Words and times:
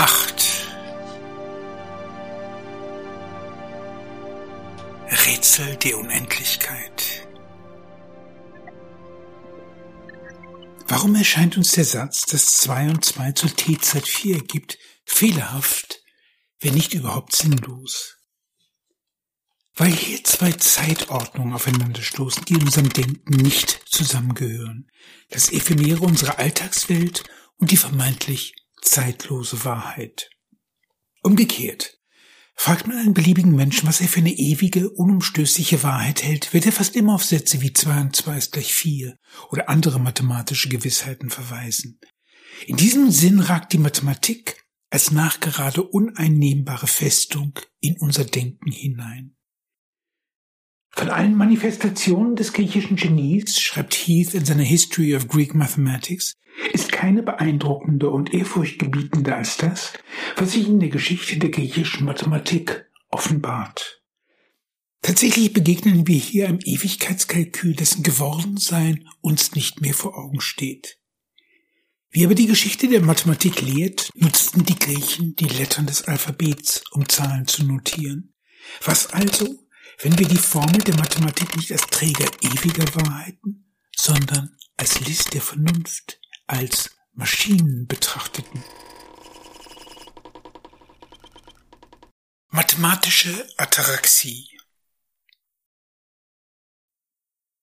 8 0.00 0.66
Rätsel 5.26 5.76
der 5.76 5.98
Unendlichkeit 5.98 7.28
Warum 10.88 11.14
erscheint 11.16 11.58
uns 11.58 11.72
der 11.72 11.84
Satz, 11.84 12.24
dass 12.24 12.46
2 12.46 12.88
und 12.88 13.04
2 13.04 13.32
zur 13.32 13.54
T-Zeit 13.54 14.08
4 14.08 14.36
ergibt, 14.36 14.78
fehlerhaft, 15.04 16.02
wenn 16.60 16.72
nicht 16.72 16.94
überhaupt 16.94 17.36
sinnlos? 17.36 18.16
Weil 19.74 19.92
hier 19.92 20.24
zwei 20.24 20.52
Zeitordnungen 20.52 21.52
aufeinanderstoßen, 21.52 22.46
die 22.46 22.54
in 22.54 22.62
unserem 22.62 22.88
Denken 22.88 23.34
nicht 23.34 23.82
zusammengehören. 23.84 24.90
Das 25.28 25.52
Ephemere 25.52 26.00
unserer 26.00 26.38
Alltagswelt 26.38 27.24
und 27.58 27.70
die 27.70 27.76
vermeintlich 27.76 28.54
zeitlose 28.82 29.64
Wahrheit. 29.64 30.30
Umgekehrt. 31.22 31.98
Fragt 32.54 32.86
man 32.86 32.98
einen 32.98 33.14
beliebigen 33.14 33.54
Menschen, 33.54 33.88
was 33.88 34.02
er 34.02 34.08
für 34.08 34.20
eine 34.20 34.32
ewige, 34.32 34.90
unumstößliche 34.90 35.82
Wahrheit 35.82 36.22
hält, 36.22 36.52
wird 36.52 36.66
er 36.66 36.72
fast 36.72 36.94
immer 36.94 37.14
auf 37.14 37.24
Sätze 37.24 37.62
wie 37.62 37.72
2 37.72 38.00
und 38.02 38.16
2 38.16 38.36
ist 38.36 38.52
gleich 38.52 38.74
4 38.74 39.16
oder 39.50 39.70
andere 39.70 39.98
mathematische 39.98 40.68
Gewissheiten 40.68 41.30
verweisen. 41.30 41.98
In 42.66 42.76
diesem 42.76 43.10
Sinn 43.10 43.40
ragt 43.40 43.72
die 43.72 43.78
Mathematik 43.78 44.62
als 44.90 45.10
nachgerade 45.10 45.82
uneinnehmbare 45.82 46.86
Festung 46.86 47.58
in 47.80 47.96
unser 47.98 48.24
Denken 48.24 48.72
hinein. 48.72 49.36
Von 50.90 51.08
allen 51.08 51.36
Manifestationen 51.36 52.36
des 52.36 52.52
griechischen 52.52 52.96
Genies, 52.96 53.60
schreibt 53.60 53.94
Heath 53.94 54.34
in 54.34 54.44
seiner 54.44 54.64
History 54.64 55.14
of 55.14 55.28
Greek 55.28 55.54
Mathematics, 55.54 56.36
ist 56.72 56.92
keine 56.92 57.22
beeindruckender 57.22 58.12
und 58.12 58.34
ehrfurchtgebietender 58.34 59.36
als 59.36 59.56
das, 59.56 59.92
was 60.36 60.52
sich 60.52 60.68
in 60.68 60.80
der 60.80 60.90
Geschichte 60.90 61.38
der 61.38 61.50
griechischen 61.50 62.04
Mathematik 62.04 62.86
offenbart. 63.08 64.02
Tatsächlich 65.02 65.52
begegnen 65.52 66.06
wir 66.06 66.18
hier 66.18 66.48
einem 66.48 66.58
Ewigkeitskalkül, 66.62 67.74
dessen 67.74 68.02
Gewordensein 68.02 69.08
uns 69.22 69.54
nicht 69.54 69.80
mehr 69.80 69.94
vor 69.94 70.18
Augen 70.18 70.40
steht. 70.40 70.98
Wie 72.10 72.24
aber 72.24 72.34
die 72.34 72.46
Geschichte 72.46 72.88
der 72.88 73.00
Mathematik 73.00 73.62
lehrt, 73.62 74.10
nutzten 74.14 74.64
die 74.64 74.78
Griechen 74.78 75.36
die 75.36 75.46
Lettern 75.46 75.86
des 75.86 76.02
Alphabets, 76.02 76.82
um 76.90 77.08
Zahlen 77.08 77.46
zu 77.46 77.64
notieren. 77.64 78.34
Was 78.84 79.06
also, 79.12 79.46
wenn 80.02 80.18
wir 80.18 80.26
die 80.26 80.38
Formel 80.38 80.78
der 80.78 80.96
Mathematik 80.96 81.56
nicht 81.56 81.72
als 81.72 81.82
Träger 81.82 82.26
ewiger 82.40 82.86
Wahrheiten, 82.94 83.74
sondern 83.94 84.56
als 84.76 85.00
List 85.00 85.34
der 85.34 85.42
Vernunft, 85.42 86.20
als 86.46 86.90
Maschinen 87.12 87.86
betrachteten. 87.86 88.64
Mathematische 92.48 93.46
Ataraxie 93.58 94.48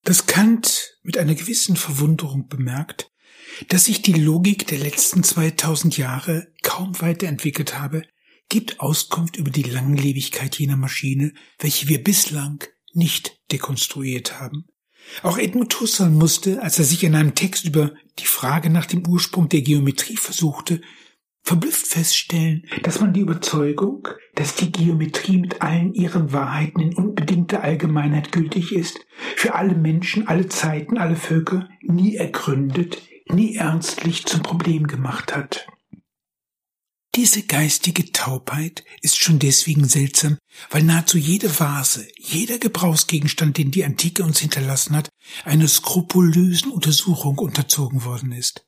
Dass 0.04 0.28
Kant 0.28 0.98
mit 1.02 1.18
einer 1.18 1.36
gewissen 1.36 1.76
Verwunderung 1.76 2.48
bemerkt, 2.48 3.12
dass 3.70 3.86
sich 3.86 4.02
die 4.04 4.14
Logik 4.14 4.68
der 4.68 4.78
letzten 4.78 5.24
2000 5.24 5.98
Jahre 5.98 6.54
kaum 6.62 7.02
weiterentwickelt 7.02 7.78
habe, 7.78 8.04
gibt 8.50 8.80
Auskunft 8.80 9.38
über 9.38 9.52
die 9.52 9.64
Langlebigkeit 9.64 10.58
jener 10.58 10.78
Maschine, 10.78 11.34
welche 11.59 11.88
wir 11.88 12.03
bislang 12.03 12.64
nicht 12.94 13.39
dekonstruiert 13.52 14.39
haben. 14.39 14.66
Auch 15.23 15.38
Edmund 15.38 15.80
Husserl 15.80 16.09
musste, 16.09 16.62
als 16.62 16.80
er 16.80 16.86
sich 16.86 17.04
in 17.04 17.16
einem 17.16 17.36
Text 17.36 17.66
über 17.66 17.94
die 18.20 18.26
Frage 18.26 18.70
nach 18.70 18.86
dem 18.86 19.08
Ursprung 19.08 19.50
der 19.50 19.62
Geometrie 19.62 20.17
versuchte, 20.17 20.81
verblüfft 21.44 21.88
feststellen, 21.88 22.66
dass 22.84 23.00
man 23.00 23.14
die 23.14 23.22
Überzeugung, 23.22 24.08
dass 24.36 24.56
die 24.56 24.70
Geometrie 24.70 25.38
mit 25.38 25.61
allen 25.61 25.94
ihren 25.94 26.33
Wahrheiten 26.33 26.82
in 26.82 26.93
unbedingter 26.93 27.64
Allgemeinheit 27.64 28.33
gültig 28.33 28.73
ist, 28.73 28.99
für 29.38 29.55
alle 29.55 29.76
Menschen, 29.76 30.27
alle 30.27 30.49
Zeiten, 30.49 30.98
alle 30.98 31.16
Völker 31.16 31.70
nie 31.82 32.17
ergründet, 32.17 33.02
nie 33.30 33.55
ernstlich 33.55 34.26
zum 34.26 34.42
Problem 34.43 34.88
gemacht 34.88 35.36
hat. 35.36 35.67
Diese 37.17 37.42
geistige 37.42 38.11
Taubheit 38.11 38.83
ist 39.02 39.17
schon 39.17 39.39
deswegen 39.39 39.86
seltsam, 39.86 40.38
weil 40.70 40.83
nahezu 40.83 41.17
jede 41.17 41.60
Vase, 41.60 42.08
jeder 42.16 42.60
Gebrauchsgegenstand, 42.60 43.58
den 43.58 43.72
die 43.72 43.83
Antike 43.83 44.23
uns 44.23 44.38
hinterlassen 44.38 44.95
hat, 44.95 45.10
einer 45.44 45.67
skrupulösen 45.67 46.70
Untersuchung 46.70 47.39
unterzogen 47.39 48.05
worden 48.05 48.32
ist. 48.33 48.67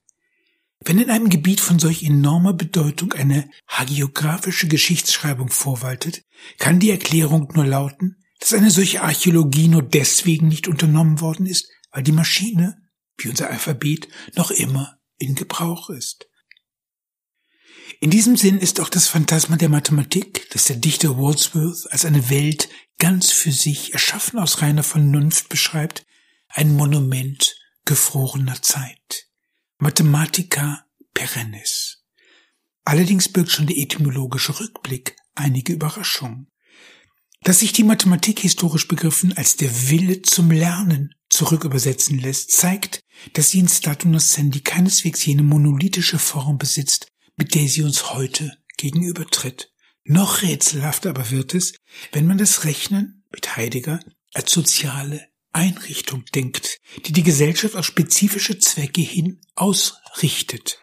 Wenn 0.84 0.98
in 0.98 1.12
einem 1.12 1.30
Gebiet 1.30 1.62
von 1.62 1.78
solch 1.78 2.02
enormer 2.02 2.54
Bedeutung 2.54 3.14
eine 3.14 3.48
hagiographische 3.68 4.68
Geschichtsschreibung 4.68 5.50
vorwaltet, 5.50 6.24
kann 6.58 6.80
die 6.80 6.90
Erklärung 6.90 7.52
nur 7.54 7.68
lauten, 7.68 8.16
dass 8.40 8.54
eine 8.54 8.72
solche 8.72 9.04
Archäologie 9.04 9.68
nur 9.68 9.84
deswegen 9.84 10.48
nicht 10.48 10.68
unternommen 10.68 11.22
worden 11.22 11.46
ist, 11.46 11.70
weil 11.92 12.02
die 12.02 12.14
Maschine, 12.14 12.80
wie 13.20 13.30
unser 13.30 13.52
Alphabet, 13.52 14.08
noch 14.34 14.50
immer 14.50 14.98
in 15.20 15.36
Gebrauch 15.36 15.92
ist. 15.92 16.29
In 18.02 18.12
diesem 18.12 18.38
Sinn 18.38 18.60
ist 18.60 18.80
auch 18.80 18.88
das 18.88 19.10
Phantasma 19.10 19.58
der 19.58 19.68
Mathematik, 19.68 20.50
das 20.52 20.66
der 20.66 20.78
Dichter 20.78 21.18
Wordsworth 21.18 21.92
als 21.92 22.06
eine 22.06 22.30
Welt 22.30 22.70
ganz 22.98 23.30
für 23.32 23.52
sich, 23.52 23.92
erschaffen 23.92 24.40
aus 24.40 24.62
reiner 24.62 24.84
Vernunft 24.84 25.50
beschreibt, 25.50 26.06
ein 26.48 26.76
Monument 26.76 27.58
gefrorener 27.84 28.62
Zeit. 28.62 29.28
Mathematica 29.80 30.86
perennis. 31.14 32.06
Allerdings 32.86 33.28
birgt 33.28 33.52
schon 33.52 33.68
der 33.68 33.78
etymologische 33.78 34.58
Rückblick 34.58 35.18
einige 35.36 35.74
Überraschungen. 35.74 36.50
Dass 37.42 37.60
sich 37.60 37.74
die 37.74 37.84
Mathematik 37.84 38.40
historisch 38.40 38.88
begriffen 38.88 39.34
als 39.36 39.58
der 39.58 39.90
Wille 39.90 40.22
zum 40.22 40.52
Lernen 40.52 41.16
zurückübersetzen 41.30 42.18
lässt, 42.18 42.52
zeigt, 42.52 43.02
dass 43.34 43.50
sie 43.50 43.60
in 43.60 43.68
Statu 43.68 44.08
Nascendi 44.08 44.62
keineswegs 44.62 45.26
jene 45.26 45.44
monolithische 45.44 46.20
Form 46.20 46.58
besitzt, 46.58 47.12
mit 47.40 47.56
der 47.56 47.68
sie 47.70 47.84
uns 47.84 48.14
heute 48.14 48.52
gegenübertritt. 48.78 49.72
Noch 50.04 50.42
rätselhafter 50.42 51.10
aber 51.10 51.32
wird 51.32 51.56
es, 51.56 51.74
wenn 52.12 52.28
man 52.28 52.38
das 52.38 52.66
Rechnen 52.66 53.24
mit 53.32 53.56
Heidegger 53.56 54.02
als 54.34 54.52
soziale 54.52 55.26
Einrichtung 55.54 56.26
denkt, 56.36 56.80
die 57.06 57.14
die 57.14 57.24
Gesellschaft 57.24 57.76
auf 57.76 57.86
spezifische 57.86 58.60
Zwecke 58.60 59.02
hin 59.02 59.40
ausrichtet. 59.56 60.82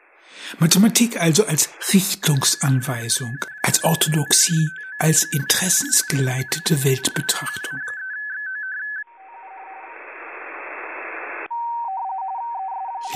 Mathematik 0.58 1.20
also 1.20 1.46
als 1.46 1.68
Richtungsanweisung, 1.92 3.36
als 3.62 3.84
Orthodoxie, 3.84 4.68
als 4.98 5.24
interessensgeleitete 5.24 6.84
Weltbetrachtung. 6.84 7.80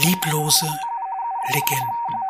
Lieblose 0.03 0.67
Legenden 1.53 2.30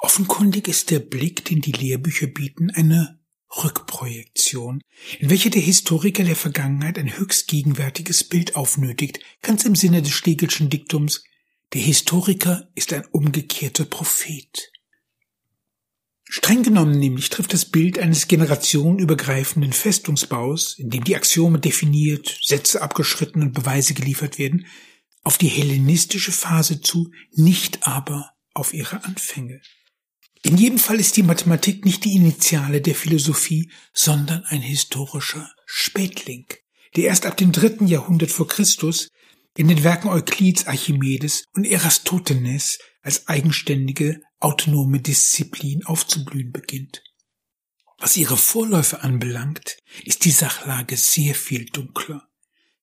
Offenkundig 0.00 0.66
ist 0.66 0.90
der 0.90 0.98
Blick, 0.98 1.44
den 1.44 1.60
die 1.60 1.72
Lehrbücher 1.72 2.26
bieten, 2.26 2.70
eine 2.70 3.20
Rückprojektion, 3.62 4.80
in 5.18 5.28
welcher 5.28 5.50
der 5.50 5.60
Historiker 5.60 6.24
der 6.24 6.36
Vergangenheit 6.36 6.98
ein 6.98 7.18
höchst 7.18 7.48
gegenwärtiges 7.48 8.24
Bild 8.24 8.56
aufnötigt, 8.56 9.20
ganz 9.42 9.64
im 9.64 9.76
Sinne 9.76 10.00
des 10.00 10.12
Stegelschen 10.12 10.70
Diktums, 10.70 11.24
der 11.74 11.82
Historiker 11.82 12.70
ist 12.74 12.92
ein 12.94 13.04
umgekehrter 13.12 13.84
Prophet. 13.84 14.72
Streng 16.24 16.62
genommen 16.62 16.98
nämlich 16.98 17.28
trifft 17.28 17.52
das 17.52 17.66
Bild 17.66 17.98
eines 17.98 18.26
generationenübergreifenden 18.26 19.72
Festungsbaus, 19.72 20.78
in 20.78 20.88
dem 20.88 21.04
die 21.04 21.16
Axiome 21.16 21.58
definiert, 21.58 22.38
Sätze 22.42 22.80
abgeschritten 22.80 23.42
und 23.42 23.52
Beweise 23.52 23.94
geliefert 23.94 24.38
werden, 24.38 24.66
auf 25.24 25.36
die 25.36 25.48
hellenistische 25.48 26.32
Phase 26.32 26.80
zu, 26.80 27.10
nicht 27.32 27.86
aber 27.86 28.30
auf 28.54 28.72
ihre 28.72 29.04
Anfänge. 29.04 29.60
In 30.42 30.56
jedem 30.56 30.78
Fall 30.78 30.98
ist 30.98 31.16
die 31.16 31.22
Mathematik 31.22 31.84
nicht 31.84 32.04
die 32.04 32.14
Initiale 32.14 32.80
der 32.80 32.94
Philosophie, 32.94 33.70
sondern 33.92 34.44
ein 34.44 34.62
historischer 34.62 35.50
Spätling, 35.66 36.46
der 36.96 37.04
erst 37.04 37.26
ab 37.26 37.36
dem 37.36 37.52
dritten 37.52 37.86
Jahrhundert 37.86 38.30
vor 38.30 38.48
Christus 38.48 39.08
in 39.56 39.68
den 39.68 39.84
Werken 39.84 40.08
Euklids, 40.08 40.66
Archimedes 40.66 41.44
und 41.52 41.66
Eratosthenes 41.66 42.78
als 43.02 43.28
eigenständige, 43.28 44.22
autonome 44.38 45.00
Disziplin 45.00 45.84
aufzublühen 45.84 46.52
beginnt. 46.52 47.02
Was 47.98 48.16
ihre 48.16 48.38
Vorläufe 48.38 49.02
anbelangt, 49.02 49.76
ist 50.04 50.24
die 50.24 50.30
Sachlage 50.30 50.96
sehr 50.96 51.34
viel 51.34 51.66
dunkler. 51.66 52.26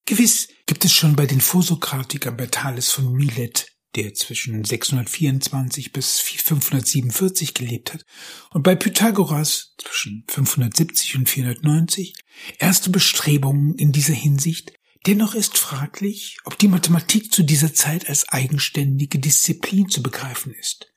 Gewiss 0.06 0.50
gibt 0.68 0.86
es 0.86 0.94
schon 0.94 1.16
bei 1.16 1.26
den 1.26 1.42
Vorsokratikern 1.42 2.38
bei 2.38 2.46
Thales 2.46 2.92
von 2.92 3.12
Milet 3.14 3.77
der 3.96 4.14
zwischen 4.14 4.64
624 4.64 5.92
bis 5.92 6.20
547 6.20 7.54
gelebt 7.54 7.94
hat, 7.94 8.06
und 8.52 8.64
bei 8.64 8.76
Pythagoras 8.76 9.74
zwischen 9.78 10.24
570 10.28 11.16
und 11.16 11.30
490 11.30 12.14
erste 12.60 12.90
Bestrebungen 12.90 13.76
in 13.76 13.92
dieser 13.92 14.14
Hinsicht, 14.14 14.74
dennoch 15.06 15.36
ist 15.36 15.58
fraglich, 15.58 16.38
ob 16.46 16.58
die 16.58 16.68
Mathematik 16.68 17.32
zu 17.32 17.44
dieser 17.44 17.74
Zeit 17.74 18.08
als 18.10 18.30
eigenständige 18.30 19.20
Disziplin 19.20 19.90
zu 19.90 20.04
begreifen 20.04 20.54
ist. 20.54 20.92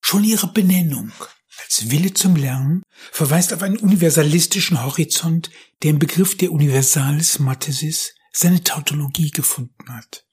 Schon 0.00 0.24
ihre 0.24 0.52
Benennung 0.52 1.12
als 1.64 1.90
Wille 1.90 2.14
zum 2.14 2.36
Lernen 2.36 2.82
verweist 3.10 3.52
auf 3.52 3.62
einen 3.62 3.78
universalistischen 3.78 4.82
Horizont, 4.82 5.50
der 5.82 5.90
im 5.90 5.98
Begriff 5.98 6.36
der 6.36 6.52
Universalis 6.52 7.38
Mathesis 7.38 8.14
seine 8.32 8.62
Tautologie 8.62 9.30
gefunden 9.30 9.88
hat. 9.88 10.27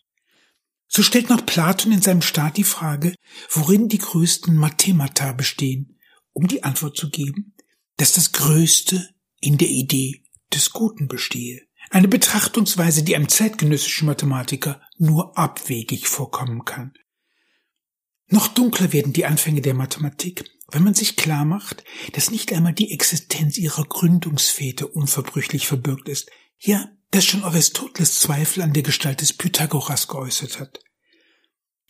So 0.95 1.03
stellt 1.03 1.29
noch 1.29 1.45
Platon 1.45 1.91
in 1.91 2.01
seinem 2.01 2.21
Staat 2.21 2.55
die 2.55 2.63
Frage, 2.63 3.15
worin 3.49 3.89
die 3.89 3.97
größten 3.97 4.55
Mathemata 4.55 5.33
bestehen, 5.33 5.99
um 6.31 6.47
die 6.47 6.63
Antwort 6.63 6.95
zu 6.95 7.09
geben, 7.09 7.53
dass 7.97 8.13
das 8.13 8.31
Größte 8.31 9.09
in 9.41 9.57
der 9.57 9.67
Idee 9.67 10.23
des 10.53 10.69
Guten 10.69 11.09
bestehe. 11.09 11.63
Eine 11.89 12.07
Betrachtungsweise, 12.07 13.03
die 13.03 13.13
einem 13.13 13.27
zeitgenössischen 13.27 14.05
Mathematiker 14.05 14.81
nur 14.97 15.37
abwegig 15.37 16.07
vorkommen 16.07 16.63
kann. 16.63 16.93
Noch 18.27 18.47
dunkler 18.47 18.93
werden 18.93 19.11
die 19.11 19.25
Anfänge 19.25 19.59
der 19.59 19.73
Mathematik, 19.73 20.45
wenn 20.71 20.85
man 20.85 20.93
sich 20.93 21.17
klar 21.17 21.43
macht, 21.43 21.83
dass 22.13 22.31
nicht 22.31 22.53
einmal 22.53 22.71
die 22.71 22.93
Existenz 22.93 23.57
ihrer 23.57 23.83
Gründungsväter 23.83 24.95
unverbrüchlich 24.95 25.67
verbürgt 25.67 26.07
ist, 26.07 26.31
ja, 26.57 26.87
dass 27.11 27.25
schon 27.25 27.43
Aristoteles 27.43 28.17
Zweifel 28.17 28.63
an 28.63 28.71
der 28.71 28.83
Gestalt 28.83 29.19
des 29.19 29.33
Pythagoras 29.33 30.07
geäußert 30.07 30.61
hat. 30.61 30.84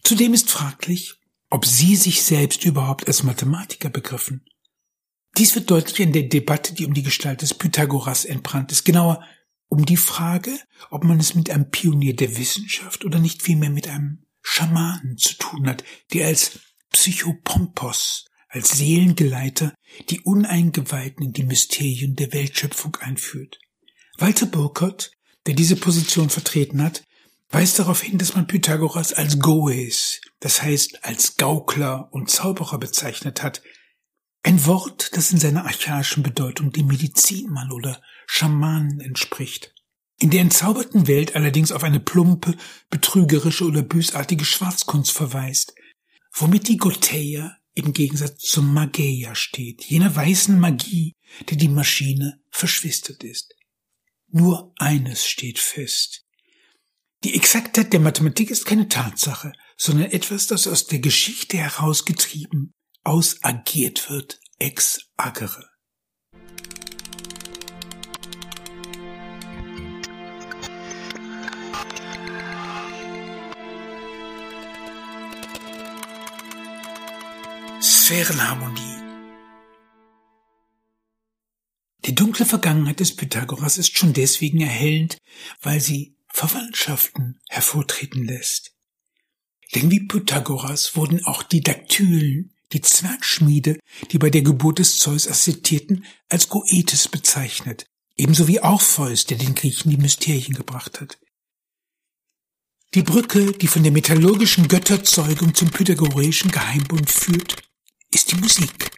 Zudem 0.06 0.36
ist 0.36 0.52
fraglich, 0.52 1.16
ob 1.50 1.66
sie 1.66 1.96
sich 1.96 2.22
selbst 2.22 2.63
überhaupt 2.63 3.07
als 3.07 3.24
Mathematiker 3.24 3.90
begriffen. 3.90 4.46
Dies 5.36 5.56
wird 5.56 5.72
deutlich 5.72 6.00
in 6.00 6.13
der 6.13 6.30
Debatte, 6.30 6.75
die 6.75 6.86
um 6.86 6.94
die 6.94 7.02
Gestalt 7.02 7.42
des 7.42 7.56
Pythagoras 7.56 8.24
entbrannt 8.24 8.72
ist, 8.72 8.86
genauer 8.86 9.25
um 9.68 9.84
die 9.84 9.98
Frage, 9.98 10.60
ob 10.92 11.04
man 11.04 11.19
es 11.19 11.34
mit 11.34 11.50
einem 11.50 11.72
Pionier 11.72 12.16
der 12.16 12.38
Wissenschaft 12.38 13.04
oder 13.04 13.18
nicht 13.18 13.42
vielmehr 13.42 13.72
mit 13.72 13.88
einem 13.88 14.24
Schamanen 14.44 15.18
zu 15.18 15.40
tun 15.40 15.68
hat, 15.68 15.84
der 16.13 16.28
als 16.28 16.60
Psychopompos, 16.92 18.25
als 18.48 18.78
Seelengeleiter 18.78 19.74
die 20.12 20.22
Uneingeweihten 20.22 21.25
in 21.25 21.34
die 21.34 21.46
Mysterien 21.46 22.16
der 22.16 22.31
Weltschöpfung 22.31 22.96
einführt. 22.98 23.58
Walter 24.19 24.46
Burkert, 24.46 25.10
der 25.48 25.56
diese 25.56 25.78
Position 25.78 26.30
vertreten 26.30 26.84
hat, 26.84 27.04
weist 27.50 27.80
darauf 27.80 28.02
hin, 28.02 28.18
dass 28.18 28.36
man 28.36 28.48
Pythagoras 28.48 29.14
als 29.14 29.40
Goes, 29.40 30.22
das 30.40 30.62
heißt 30.62 31.04
als 31.06 31.38
Gaukler 31.38 32.10
und 32.12 32.30
Zauberer 32.30 32.78
bezeichnet 32.78 33.44
hat. 33.44 33.62
Ein 34.44 34.66
Wort, 34.66 35.16
das 35.16 35.32
in 35.32 35.40
seiner 35.40 35.66
archaischen 35.66 36.22
Bedeutung 36.24 36.72
dem 36.72 36.88
Medizinmann 36.88 37.72
oder 37.72 38.02
Schamanen 38.28 39.00
entspricht. 39.00 39.74
In 40.20 40.30
der 40.30 40.42
entzauberten 40.42 41.08
Welt 41.08 41.36
allerdings 41.36 41.72
auf 41.72 41.84
eine 41.84 42.00
plumpe, 42.00 42.56
betrügerische 42.90 43.66
oder 43.66 43.82
bösartige 43.82 44.46
Schwarzkunst 44.46 45.12
verweist, 45.12 45.74
womit 46.32 46.68
die 46.68 46.78
Goteia 46.78 47.58
im 47.74 47.92
Gegensatz 47.92 48.40
zum 48.40 48.74
Mageia 48.74 49.36
steht, 49.36 49.84
jener 49.84 50.16
weißen 50.16 50.58
Magie, 50.58 51.14
der 51.50 51.58
die 51.58 51.68
Maschine 51.68 52.40
verschwistert 52.50 53.24
ist. 53.24 53.54
Nur 54.30 54.74
eines 54.78 55.28
steht 55.28 55.60
fest. 55.60 56.25
Die 57.25 57.33
Exaktheit 57.33 57.92
der 57.92 58.00
Mathematik 58.00 58.51
ist 58.51 58.66
keine 58.66 58.88
Tatsache, 58.88 59.51
sondern 59.77 60.12
etwas, 60.12 60.45
das 60.45 60.68
aus 60.68 60.86
der 60.86 61.00
Geschichte 61.00 61.57
herausgetrieben, 61.57 62.72
ausagiert 63.04 64.12
wird, 64.12 64.39
ex 64.60 65.10
agere. 65.18 65.68
Sphärenharmonie. 77.81 79.01
Die 82.06 82.13
dunkle 82.13 82.45
Vergangenheit 82.45 83.00
des 83.00 83.16
Pythagoras 83.16 83.80
ist 83.80 83.98
schon 83.98 84.13
deswegen 84.13 84.62
erhellend, 84.62 85.18
weil 85.63 85.81
sie 85.81 86.16
Verwandtschaften 86.36 87.40
hervortreten 87.48 88.26
lässt. 88.26 88.74
Denn 89.74 89.90
wie 89.90 90.02
Pythagoras 90.02 90.98
wurden 90.98 91.26
auch 91.26 91.44
die 91.44 91.62
Daktylen, 91.62 92.54
die 92.74 92.82
Zwergschmiede, 92.82 93.80
die 94.12 94.18
bei 94.18 94.30
der 94.30 94.42
Geburt 94.42 94.80
des 94.80 94.98
Zeus 94.98 95.30
assistierten, 95.30 96.04
als 96.28 96.50
Goethes 96.50 97.08
bezeichnet, 97.08 97.86
ebenso 98.18 98.50
wie 98.50 98.60
Orpheus, 98.60 99.26
der 99.26 99.38
den 99.38 99.56
Griechen 99.56 99.92
die 99.92 99.98
Mysterien 99.98 100.54
gebracht 100.54 101.00
hat. 101.00 101.18
Die 102.96 103.04
Brücke, 103.04 103.54
die 103.54 103.68
von 103.68 103.84
der 103.84 103.94
metallurgischen 103.94 104.68
Götterzeugung 104.68 105.56
zum 105.56 105.70
pythagoreischen 105.70 106.52
Geheimbund 106.52 107.10
führt, 107.10 107.64
ist 108.12 108.34
die 108.34 108.36
Musik. 108.36 108.92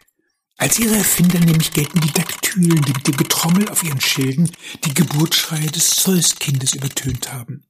Als 0.60 0.76
ihre 0.80 0.96
Erfinder 0.96 1.38
nämlich 1.38 1.72
gelten 1.72 2.00
die 2.00 2.12
Daktylen, 2.12 2.82
die 2.82 2.92
mit 2.92 3.06
dem 3.06 3.16
Getrommel 3.16 3.68
auf 3.68 3.84
ihren 3.84 4.00
Schilden 4.00 4.50
die 4.84 4.92
Geburtsschreie 4.92 5.68
des 5.68 5.90
Zeuskindes 5.90 6.74
übertönt 6.74 7.32
haben. 7.32 7.64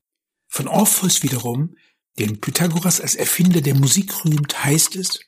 Von 0.47 0.69
Orpheus 0.69 1.23
wiederum, 1.23 1.77
den 2.19 2.41
Pythagoras 2.41 3.03
als 3.03 3.15
Erfinder 3.15 3.61
der 3.61 3.75
Musik 3.75 4.25
rühmt, 4.25 4.65
heißt 4.65 4.97
es, 4.97 5.21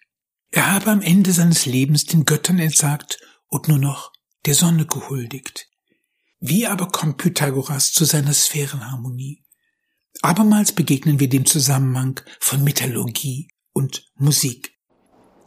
er 0.51 0.73
habe 0.73 0.91
am 0.91 1.03
Ende 1.03 1.33
seines 1.33 1.67
Lebens 1.67 2.07
den 2.07 2.25
Göttern 2.25 2.59
entsagt 2.59 3.21
und 3.47 3.69
nur 3.69 3.79
noch 3.79 4.11
der 4.47 4.55
Sonne 4.55 4.87
gehuldigt. 4.87 5.69
Wie 6.41 6.67
aber 6.67 6.89
kommt 6.89 7.19
Pythagoras 7.19 7.93
zu 7.93 8.07
seiner 8.07 8.33
Sphärenharmonie? 8.33 9.45
Abermals 10.23 10.73
begegnen 10.73 11.21
wir 11.21 11.29
dem 11.29 11.45
Zusammenhang 11.45 12.21
von 12.41 12.65
Metallurgie 12.65 13.49
und 13.73 14.11
Musik. 14.15 14.80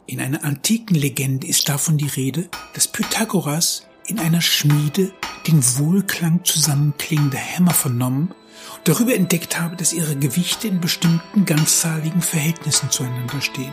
In 0.06 0.20
einer 0.20 0.44
antiken 0.44 0.94
Legende 0.94 1.46
ist 1.46 1.68
davon 1.68 1.96
die 1.96 2.08
Rede, 2.08 2.48
dass 2.74 2.88
Pythagoras 2.88 3.86
in 4.06 4.18
einer 4.18 4.42
Schmiede 4.42 5.12
den 5.46 5.62
Wohlklang 5.78 6.44
zusammenklingender 6.44 7.38
Hämmer 7.38 7.72
vernommen 7.72 8.34
und 8.76 8.88
darüber 8.88 9.14
entdeckt 9.14 9.58
habe, 9.58 9.76
dass 9.76 9.94
ihre 9.94 10.16
Gewichte 10.16 10.68
in 10.68 10.80
bestimmten 10.80 11.46
ganzzahligen 11.46 12.20
Verhältnissen 12.20 12.90
zueinander 12.90 13.40
stehen. 13.40 13.72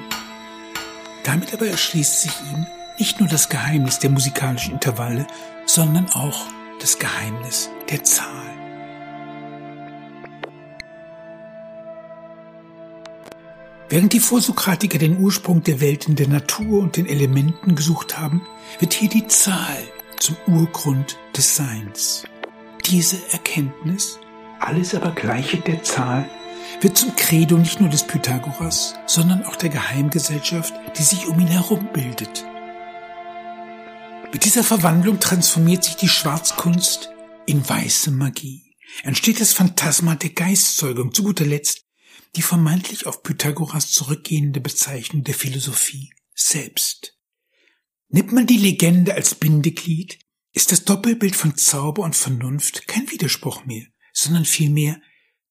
Damit 1.25 1.53
aber 1.53 1.67
erschließt 1.67 2.21
sich 2.21 2.33
ihm 2.51 2.65
nicht 2.97 3.19
nur 3.19 3.27
das 3.27 3.49
Geheimnis 3.49 3.99
der 3.99 4.09
musikalischen 4.09 4.73
Intervalle, 4.73 5.27
sondern 5.65 6.07
auch 6.11 6.45
das 6.79 6.97
Geheimnis 6.97 7.69
der 7.89 8.03
Zahl. 8.05 8.60
Während 13.91 14.13
die 14.13 14.21
Vorsokratiker 14.21 14.97
den 14.99 15.17
Ursprung 15.17 15.63
der 15.63 15.81
Welt 15.81 16.07
in 16.07 16.15
der 16.15 16.29
Natur 16.29 16.79
und 16.79 16.95
den 16.95 17.05
Elementen 17.05 17.75
gesucht 17.75 18.17
haben, 18.17 18.41
wird 18.79 18.93
hier 18.93 19.09
die 19.09 19.27
Zahl 19.27 19.83
zum 20.17 20.37
Urgrund 20.47 21.19
des 21.35 21.57
Seins. 21.57 22.23
Diese 22.85 23.17
Erkenntnis, 23.33 24.17
alles 24.61 24.95
aber 24.95 25.11
gleiche 25.11 25.57
der 25.57 25.83
Zahl, 25.83 26.23
wird 26.79 26.97
zum 26.97 27.13
Credo 27.17 27.57
nicht 27.57 27.81
nur 27.81 27.89
des 27.89 28.07
Pythagoras, 28.07 28.95
sondern 29.07 29.43
auch 29.43 29.57
der 29.57 29.67
Geheimgesellschaft, 29.67 30.73
die 30.97 31.03
sich 31.03 31.27
um 31.27 31.37
ihn 31.41 31.47
herum 31.47 31.89
bildet. 31.91 32.45
Mit 34.31 34.45
dieser 34.45 34.63
Verwandlung 34.63 35.19
transformiert 35.19 35.83
sich 35.83 35.97
die 35.97 36.07
Schwarzkunst 36.07 37.11
in 37.45 37.67
weiße 37.67 38.11
Magie. 38.11 38.73
Entsteht 39.03 39.41
das 39.41 39.51
Phantasma 39.51 40.15
der 40.15 40.29
Geistzeugung, 40.29 41.13
zu 41.13 41.23
guter 41.23 41.45
Letzt 41.45 41.90
die 42.35 42.41
vermeintlich 42.41 43.05
auf 43.05 43.23
Pythagoras 43.23 43.91
zurückgehende 43.91 44.61
Bezeichnung 44.61 45.23
der 45.23 45.33
Philosophie 45.33 46.13
selbst. 46.33 47.17
Nimmt 48.09 48.31
man 48.31 48.47
die 48.47 48.57
Legende 48.57 49.13
als 49.13 49.35
Bindeglied, 49.35 50.19
ist 50.53 50.71
das 50.71 50.83
Doppelbild 50.83 51.35
von 51.35 51.55
Zauber 51.55 52.03
und 52.03 52.15
Vernunft 52.15 52.87
kein 52.87 53.09
Widerspruch 53.09 53.65
mehr, 53.65 53.85
sondern 54.13 54.45
vielmehr 54.45 55.01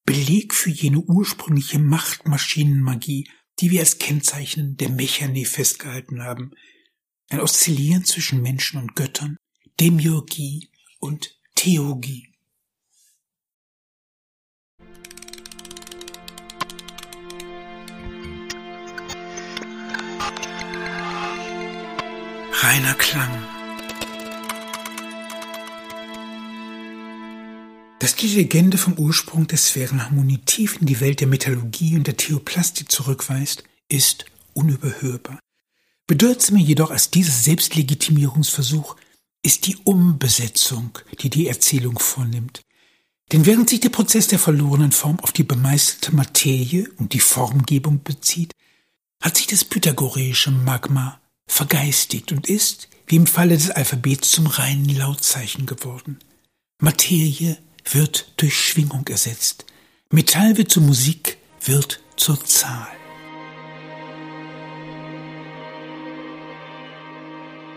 Beleg 0.05 0.55
für 0.55 0.71
jene 0.71 1.01
ursprüngliche 1.01 1.79
Machtmaschinenmagie, 1.79 3.31
die 3.61 3.71
wir 3.71 3.81
als 3.81 3.99
Kennzeichen 3.99 4.77
der 4.77 4.89
Mechanie 4.89 5.45
festgehalten 5.45 6.23
haben. 6.23 6.53
Ein 7.29 7.41
Oszillieren 7.41 8.05
zwischen 8.05 8.43
Menschen 8.43 8.81
und 8.81 8.97
Göttern, 8.97 9.37
Demiurgie 9.79 10.71
und 10.99 11.39
Theurgie. 11.55 12.30
Reiner 22.62 22.93
Klang. 22.93 23.31
Dass 27.99 28.17
die 28.17 28.29
Legende 28.29 28.76
vom 28.76 28.99
Ursprung 28.99 29.47
der 29.47 29.57
Sphärenharmonie 29.57 30.38
tief 30.45 30.79
in 30.79 30.87
die 30.87 31.00
Welt 31.00 31.21
der 31.21 31.26
Metallurgie 31.26 31.97
und 31.97 32.07
der 32.07 32.19
Theoplastik 32.19 32.93
zurückweist, 32.93 33.64
ist 33.88 34.26
unüberhörbar. 34.52 35.38
Bedeutsamer 36.07 36.59
jedoch 36.59 36.90
als 36.90 37.11
dieser 37.11 37.33
Selbstlegitimierungsversuch 37.33 38.97
ist 39.43 39.67
die 39.67 39.79
Umbesetzung, 39.85 40.99
die 41.23 41.31
die 41.31 41.49
Erzählung 41.49 41.99
vornimmt. 41.99 42.61
Denn 43.33 43.47
während 43.47 43.71
sich 43.71 43.81
der 43.81 43.88
Prozess 43.88 44.26
der 44.26 44.38
verlorenen 44.38 44.93
Form 44.93 45.19
auf 45.21 45.33
die 45.33 45.45
bemeistelte 45.45 46.14
Materie 46.14 46.90
und 46.99 47.14
die 47.14 47.21
Formgebung 47.21 48.02
bezieht, 48.02 48.52
hat 49.23 49.38
sich 49.38 49.47
das 49.47 49.64
pythagoreische 49.64 50.50
Magma 50.50 51.20
vergeistigt 51.50 52.33
und 52.33 52.49
ist, 52.49 52.88
wie 53.07 53.16
im 53.16 53.26
Falle 53.26 53.57
des 53.57 53.71
Alphabets, 53.71 54.30
zum 54.30 54.47
reinen 54.47 54.88
Lautzeichen 54.97 55.66
geworden. 55.66 56.19
Materie 56.80 57.59
wird 57.90 58.33
durch 58.37 58.59
Schwingung 58.59 59.07
ersetzt. 59.09 59.66
Metall 60.11 60.57
wird 60.57 60.71
zur 60.71 60.85
Musik, 60.85 61.38
wird 61.64 62.00
zur 62.16 62.42
Zahl. 62.45 62.87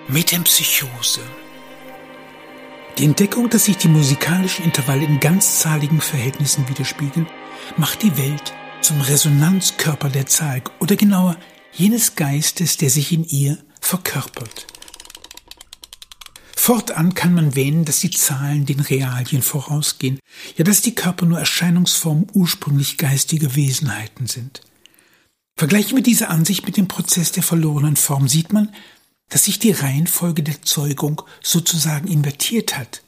Metempsychose. 0.08 1.22
Die 3.00 3.06
Entdeckung, 3.06 3.50
dass 3.50 3.66
sich 3.66 3.78
die 3.78 3.88
musikalischen 3.88 4.66
Intervalle 4.66 5.06
in 5.06 5.20
ganzzahligen 5.20 6.00
Verhältnissen 6.00 6.70
widerspiegeln, 6.70 7.28
macht 7.78 8.04
die 8.04 8.16
Welt 8.18 8.54
zum 8.82 9.02
Resonanzkörper 9.02 10.10
der 10.10 10.28
Zahl 10.28 10.62
oder 10.80 10.96
genauer 10.96 11.38
jenes 11.74 12.16
Geistes, 12.16 12.78
der 12.78 12.90
sich 12.90 13.12
in 13.12 13.24
ihr 13.24 13.58
verkörpert. 13.82 14.68
Fortan 16.56 17.14
kann 17.14 17.34
man 17.34 17.56
wähnen, 17.56 17.84
dass 17.84 18.00
die 18.00 18.12
Zahlen 18.12 18.66
den 18.66 18.80
Realien 18.80 19.42
vorausgehen, 19.42 20.20
ja 20.56 20.64
dass 20.64 20.82
die 20.82 20.96
Körper 20.96 21.26
nur 21.26 21.40
Erscheinungsformen 21.40 22.28
ursprünglich 22.34 22.98
geistiger 22.98 23.56
Wesenheiten 23.56 24.28
sind. 24.28 24.62
Vergleichen 25.58 25.98
wir 25.98 26.04
diese 26.04 26.30
Ansicht 26.30 26.66
mit 26.66 26.78
dem 26.78 26.88
Prozess 26.88 27.34
der 27.34 27.44
verlorenen 27.44 27.98
Form, 27.98 28.30
sieht 28.30 28.54
man, 28.54 28.74
dass 29.30 29.46
sich 29.46 29.60
die 29.60 29.72
Reihenfolge 29.72 30.42
der 30.42 30.62
Zeugung 30.62 31.22
sozusagen 31.42 32.08
invertiert 32.08 32.78
hat. 32.78 33.04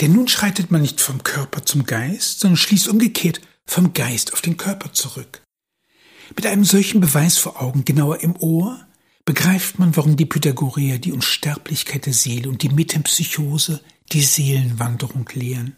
Denn 0.00 0.12
nun 0.12 0.28
schreitet 0.28 0.70
man 0.70 0.82
nicht 0.82 1.00
vom 1.00 1.22
Körper 1.22 1.64
zum 1.64 1.84
Geist, 1.84 2.40
sondern 2.40 2.56
schließt 2.56 2.88
umgekehrt 2.88 3.40
vom 3.64 3.92
Geist 3.92 4.32
auf 4.32 4.40
den 4.40 4.56
Körper 4.56 4.92
zurück. 4.92 5.42
Mit 6.36 6.46
einem 6.46 6.64
solchen 6.64 7.00
Beweis 7.00 7.38
vor 7.38 7.60
Augen, 7.62 7.84
genauer 7.84 8.20
im 8.20 8.36
Ohr, 8.36 8.78
begreift 9.24 9.78
man, 9.78 9.96
warum 9.96 10.16
die 10.16 10.26
Pythagoreer 10.26 10.98
die 10.98 11.12
Unsterblichkeit 11.12 12.06
der 12.06 12.14
Seele 12.14 12.48
und 12.48 12.62
die 12.62 12.70
Metempsychose 12.70 13.80
die 14.12 14.22
Seelenwanderung 14.22 15.28
lehren. 15.34 15.76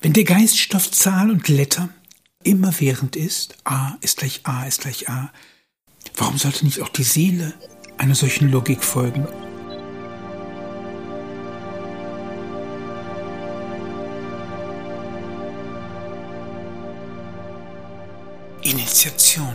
Wenn 0.00 0.12
der 0.12 0.24
Geiststoff 0.24 0.90
Zahl 0.90 1.30
und 1.30 1.48
Letter 1.48 1.88
immerwährend 2.44 3.16
ist, 3.16 3.56
A 3.64 3.96
ist 4.00 4.18
gleich 4.18 4.40
A 4.44 4.64
ist 4.64 4.82
gleich 4.82 5.08
A, 5.08 5.32
warum 6.16 6.38
sollte 6.38 6.64
nicht 6.64 6.80
auch 6.80 6.88
die 6.88 7.04
Seele 7.04 7.54
einer 7.98 8.14
solchen 8.14 8.48
Logik 8.50 8.82
folgen? 8.82 9.26
Initiation. 18.72 19.54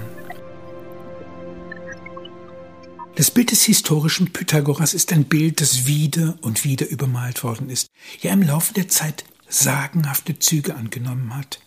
Das 3.16 3.32
Bild 3.32 3.50
des 3.50 3.64
historischen 3.64 4.32
Pythagoras 4.32 4.94
ist 4.94 5.12
ein 5.12 5.24
Bild, 5.24 5.60
das 5.60 5.88
wieder 5.88 6.38
und 6.42 6.64
wieder 6.64 6.88
übermalt 6.88 7.44
worden 7.44 7.72
ist, 7.72 7.88
ja 8.22 8.32
im 8.32 8.44
Laufe 8.44 8.76
der 8.76 8.90
Zeit 8.90 9.26
sagenhafte 9.50 10.38
Züge 10.38 10.76
angenommen 10.76 11.36
hat. 11.36 11.60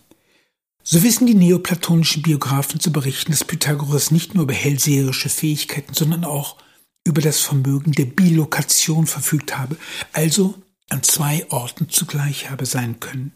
So 0.85 1.03
wissen 1.03 1.27
die 1.27 1.35
neoplatonischen 1.35 2.23
Biografen 2.23 2.79
zu 2.79 2.93
berichten, 2.93 3.33
dass 3.33 3.43
Pythagoras 3.43 4.13
nicht 4.13 4.35
nur 4.35 4.45
über 4.45 4.55
hellseherische 4.55 5.29
Fähigkeiten, 5.29 5.93
sondern 5.93 6.25
auch 6.25 6.57
über 7.05 7.21
das 7.21 7.41
Vermögen 7.41 7.91
der 7.93 8.05
Bilokation 8.05 9.09
verfügt 9.09 9.59
habe, 9.59 9.77
also 10.13 10.55
an 10.89 11.03
zwei 11.03 11.51
Orten 11.51 11.89
zugleich 11.89 12.49
habe 12.49 12.65
sein 12.65 13.01
können. 13.01 13.33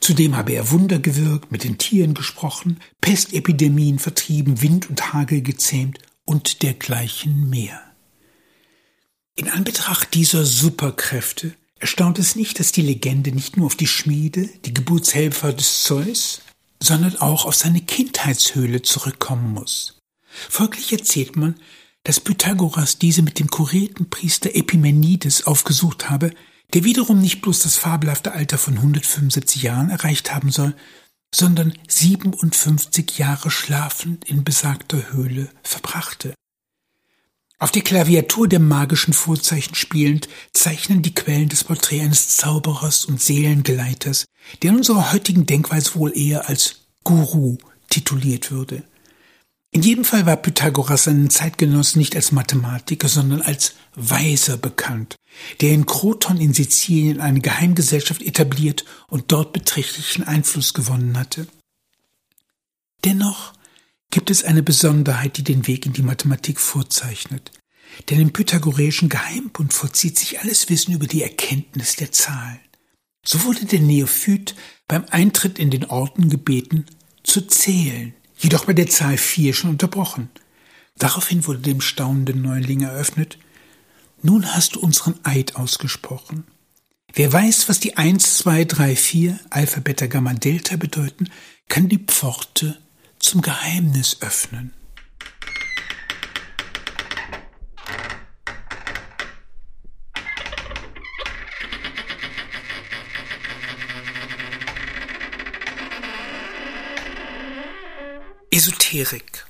Zudem 0.00 0.36
habe 0.36 0.52
er 0.52 0.70
Wunder 0.70 0.98
gewirkt, 0.98 1.50
mit 1.50 1.64
den 1.64 1.78
Tieren 1.78 2.14
gesprochen, 2.14 2.80
Pestepidemien 3.00 3.98
vertrieben, 3.98 4.60
Wind 4.60 4.90
und 4.90 5.12
Hagel 5.12 5.42
gezähmt 5.42 5.98
und 6.24 6.62
dergleichen 6.62 7.48
mehr. 7.48 7.80
In 9.36 9.48
Anbetracht 9.48 10.14
dieser 10.14 10.44
Superkräfte 10.44 11.54
erstaunt 11.78 12.18
es 12.18 12.36
nicht, 12.36 12.60
dass 12.60 12.72
die 12.72 12.82
Legende 12.82 13.32
nicht 13.32 13.56
nur 13.56 13.66
auf 13.66 13.76
die 13.76 13.86
Schmiede, 13.86 14.48
die 14.64 14.74
Geburtshelfer 14.74 15.52
des 15.52 15.82
Zeus, 15.82 16.42
sondern 16.82 17.16
auch 17.16 17.44
auf 17.46 17.54
seine 17.54 17.80
Kindheitshöhle 17.80 18.82
zurückkommen 18.82 19.52
muss. 19.52 19.98
Folglich 20.50 20.92
erzählt 20.92 21.36
man, 21.36 21.56
dass 22.04 22.20
Pythagoras 22.20 22.98
diese 22.98 23.22
mit 23.22 23.38
dem 23.38 23.48
Kuretenpriester 23.48 24.54
Epimenides 24.54 25.46
aufgesucht 25.46 26.10
habe, 26.10 26.32
der 26.74 26.84
wiederum 26.84 27.20
nicht 27.20 27.40
bloß 27.40 27.60
das 27.60 27.76
fabelhafte 27.76 28.32
Alter 28.32 28.58
von 28.58 28.74
175 28.74 29.62
Jahren 29.62 29.90
erreicht 29.90 30.34
haben 30.34 30.50
soll, 30.50 30.74
sondern 31.32 31.72
57 31.88 33.18
Jahre 33.18 33.50
schlafend 33.50 34.28
in 34.28 34.44
besagter 34.44 35.12
Höhle 35.12 35.48
verbrachte. 35.62 36.34
Auf 37.58 37.70
der 37.70 37.82
Klaviatur 37.82 38.48
der 38.48 38.58
magischen 38.58 39.14
Vorzeichen 39.14 39.74
spielend 39.74 40.28
zeichnen 40.52 41.02
die 41.02 41.14
Quellen 41.14 41.48
das 41.48 41.64
Porträt 41.64 42.02
eines 42.02 42.36
Zauberers 42.36 43.04
und 43.04 43.22
Seelengeleiters, 43.22 44.26
der 44.62 44.70
in 44.70 44.76
unserer 44.78 45.12
heutigen 45.12 45.46
Denkweise 45.46 45.94
wohl 45.94 46.16
eher 46.16 46.48
als 46.48 46.80
Guru 47.04 47.58
tituliert 47.88 48.50
würde. 48.50 48.82
In 49.74 49.82
jedem 49.82 50.04
Fall 50.04 50.24
war 50.24 50.36
Pythagoras 50.36 51.04
seinen 51.04 51.30
Zeitgenossen 51.30 51.98
nicht 51.98 52.14
als 52.14 52.30
Mathematiker, 52.30 53.08
sondern 53.08 53.42
als 53.42 53.74
Weiser 53.96 54.56
bekannt, 54.56 55.16
der 55.60 55.72
in 55.72 55.84
Kroton 55.84 56.36
in 56.36 56.54
Sizilien 56.54 57.20
eine 57.20 57.40
Geheimgesellschaft 57.40 58.22
etabliert 58.22 58.84
und 59.08 59.32
dort 59.32 59.52
beträchtlichen 59.52 60.22
Einfluss 60.22 60.74
gewonnen 60.74 61.18
hatte. 61.18 61.48
Dennoch 63.04 63.52
gibt 64.12 64.30
es 64.30 64.44
eine 64.44 64.62
Besonderheit, 64.62 65.38
die 65.38 65.42
den 65.44 65.66
Weg 65.66 65.86
in 65.86 65.92
die 65.92 66.02
Mathematik 66.02 66.60
vorzeichnet. 66.60 67.50
Denn 68.10 68.20
im 68.20 68.32
pythagoreischen 68.32 69.08
Geheimbund 69.08 69.72
vollzieht 69.72 70.16
sich 70.16 70.38
alles 70.38 70.68
Wissen 70.68 70.94
über 70.94 71.08
die 71.08 71.22
Erkenntnis 71.24 71.96
der 71.96 72.12
Zahlen. 72.12 72.60
So 73.26 73.42
wurde 73.42 73.64
der 73.64 73.80
Neophyt 73.80 74.54
beim 74.86 75.04
Eintritt 75.10 75.58
in 75.58 75.70
den 75.70 75.86
Orden 75.86 76.28
gebeten, 76.28 76.86
zu 77.24 77.40
zählen, 77.40 78.14
jedoch 78.44 78.66
bei 78.66 78.74
der 78.74 78.88
Zahl 78.88 79.16
vier 79.16 79.54
schon 79.54 79.70
unterbrochen. 79.70 80.28
Daraufhin 80.98 81.46
wurde 81.46 81.60
dem 81.60 81.80
staunenden 81.80 82.42
Neuling 82.42 82.82
eröffnet, 82.82 83.38
nun 84.22 84.54
hast 84.54 84.76
du 84.76 84.80
unseren 84.80 85.18
Eid 85.24 85.56
ausgesprochen. 85.56 86.44
Wer 87.14 87.32
weiß, 87.32 87.68
was 87.68 87.80
die 87.80 87.96
1, 87.96 88.38
2, 88.38 88.64
3, 88.64 88.96
4 88.96 89.40
Alpha, 89.50 89.80
Beta, 89.80 90.06
Gamma, 90.06 90.34
Delta 90.34 90.76
bedeuten, 90.76 91.30
kann 91.68 91.88
die 91.88 91.98
Pforte 91.98 92.76
zum 93.18 93.40
Geheimnis 93.40 94.18
öffnen. 94.20 94.72
Esoterik. 108.54 109.46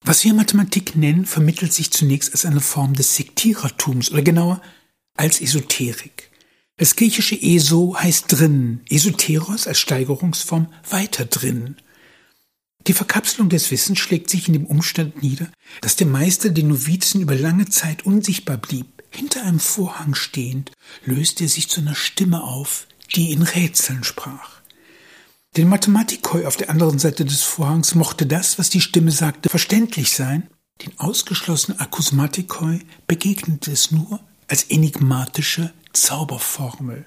Was 0.00 0.24
wir 0.24 0.34
Mathematik 0.34 0.96
nennen, 0.96 1.24
vermittelt 1.24 1.72
sich 1.72 1.92
zunächst 1.92 2.32
als 2.32 2.44
eine 2.44 2.60
Form 2.60 2.94
des 2.94 3.14
Sektierertums 3.14 4.10
oder 4.10 4.22
genauer 4.22 4.60
als 5.16 5.40
Esoterik. 5.40 6.32
Das 6.78 6.96
griechische 6.96 7.40
ESO 7.40 7.94
heißt 7.96 8.24
drinnen, 8.26 8.80
Esoteros 8.90 9.68
als 9.68 9.78
Steigerungsform 9.78 10.66
weiter 10.90 11.26
drinnen. 11.26 11.76
Die 12.88 12.92
Verkapselung 12.92 13.50
des 13.50 13.70
Wissens 13.70 14.00
schlägt 14.00 14.30
sich 14.30 14.48
in 14.48 14.54
dem 14.54 14.66
Umstand 14.66 15.22
nieder, 15.22 15.48
dass 15.80 15.94
der 15.94 16.08
Meister 16.08 16.50
den 16.50 16.66
Novizen 16.66 17.20
über 17.20 17.36
lange 17.36 17.66
Zeit 17.66 18.04
unsichtbar 18.04 18.56
blieb. 18.56 19.04
Hinter 19.10 19.44
einem 19.44 19.60
Vorhang 19.60 20.16
stehend 20.16 20.72
löste 21.04 21.44
er 21.44 21.48
sich 21.48 21.68
zu 21.68 21.82
einer 21.82 21.94
Stimme 21.94 22.42
auf, 22.42 22.88
die 23.14 23.30
in 23.30 23.42
Rätseln 23.42 24.02
sprach. 24.02 24.53
Den 25.56 25.68
Mathematikoi 25.68 26.46
auf 26.46 26.56
der 26.56 26.68
anderen 26.68 26.98
Seite 26.98 27.24
des 27.24 27.42
Vorhangs 27.42 27.94
mochte 27.94 28.26
das, 28.26 28.58
was 28.58 28.70
die 28.70 28.80
Stimme 28.80 29.12
sagte, 29.12 29.48
verständlich 29.48 30.12
sein. 30.12 30.48
Den 30.84 30.98
ausgeschlossenen 30.98 31.78
Akusmatikoi 31.78 32.80
begegnete 33.06 33.70
es 33.70 33.92
nur 33.92 34.18
als 34.48 34.64
enigmatische 34.64 35.72
Zauberformel. 35.92 37.04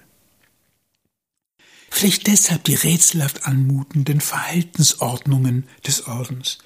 Vielleicht 1.90 2.26
deshalb 2.26 2.64
die 2.64 2.74
rätselhaft 2.74 3.44
anmutenden 3.44 4.22
Verhaltensordnungen 4.22 5.64
des 5.86 6.06
Ordens. 6.06 6.58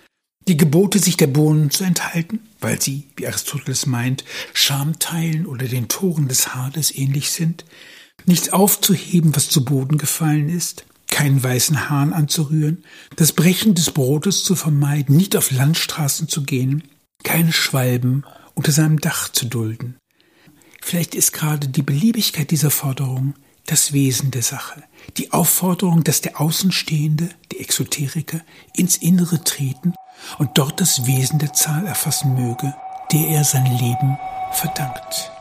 Die 0.47 0.57
Gebote, 0.57 1.01
sich 1.01 1.17
der 1.17 1.29
Bohnen 1.29 1.71
zu 1.71 1.83
enthalten, 1.83 2.41
weil 2.61 2.81
sie, 2.81 3.09
wie 3.17 3.27
Aristoteles 3.27 3.87
meint, 3.87 4.25
Schamteilen 4.55 5.47
oder 5.47 5.67
den 5.67 5.89
Toren 5.89 6.29
des 6.29 6.55
Hades 6.55 6.95
ähnlich 6.95 7.31
sind, 7.31 7.65
nichts 8.25 8.51
aufzuheben, 8.51 9.35
was 9.35 9.49
zu 9.49 9.65
Boden 9.65 9.99
gefallen 9.99 10.49
ist, 10.49 10.85
keinen 11.12 11.42
weißen 11.42 11.88
Hahn 11.90 12.12
anzurühren, 12.12 12.85
das 13.16 13.33
Brechen 13.33 13.75
des 13.75 13.92
Brotes 13.92 14.42
zu 14.42 14.57
vermeiden, 14.57 15.16
nicht 15.16 15.37
auf 15.37 15.52
Landstraßen 15.52 16.26
zu 16.26 16.42
gehen, 16.42 16.83
keine 17.23 17.52
Schwalben 17.52 18.25
unter 18.54 18.73
seinem 18.73 18.99
Dach 18.99 19.28
zu 19.28 19.47
dulden. 19.47 19.97
Vielleicht 20.81 21.14
ist 21.14 21.33
gerade 21.33 21.69
die 21.69 21.83
Beliebigkeit 21.83 22.50
dieser 22.50 22.71
Forderung 22.71 23.35
das 23.66 23.92
Wesen 23.92 24.33
der 24.33 24.42
Sache, 24.42 24.83
die 25.16 25.33
Aufforderung, 25.33 26.02
dass 26.02 26.21
der 26.21 26.40
Außenstehende, 26.40 27.28
der 27.52 27.61
Exoteriker, 27.61 28.40
ins 28.75 28.97
Innere 28.97 29.45
treten 29.45 29.95
und 30.38 30.59
dort 30.59 30.81
das 30.81 31.07
Wesen 31.07 31.38
der 31.38 31.52
Zahl 31.52 31.87
erfassen 31.87 32.35
möge, 32.35 32.75
der 33.12 33.28
er 33.28 33.45
sein 33.45 33.66
Leben 33.66 34.19
verdankt. 34.52 35.32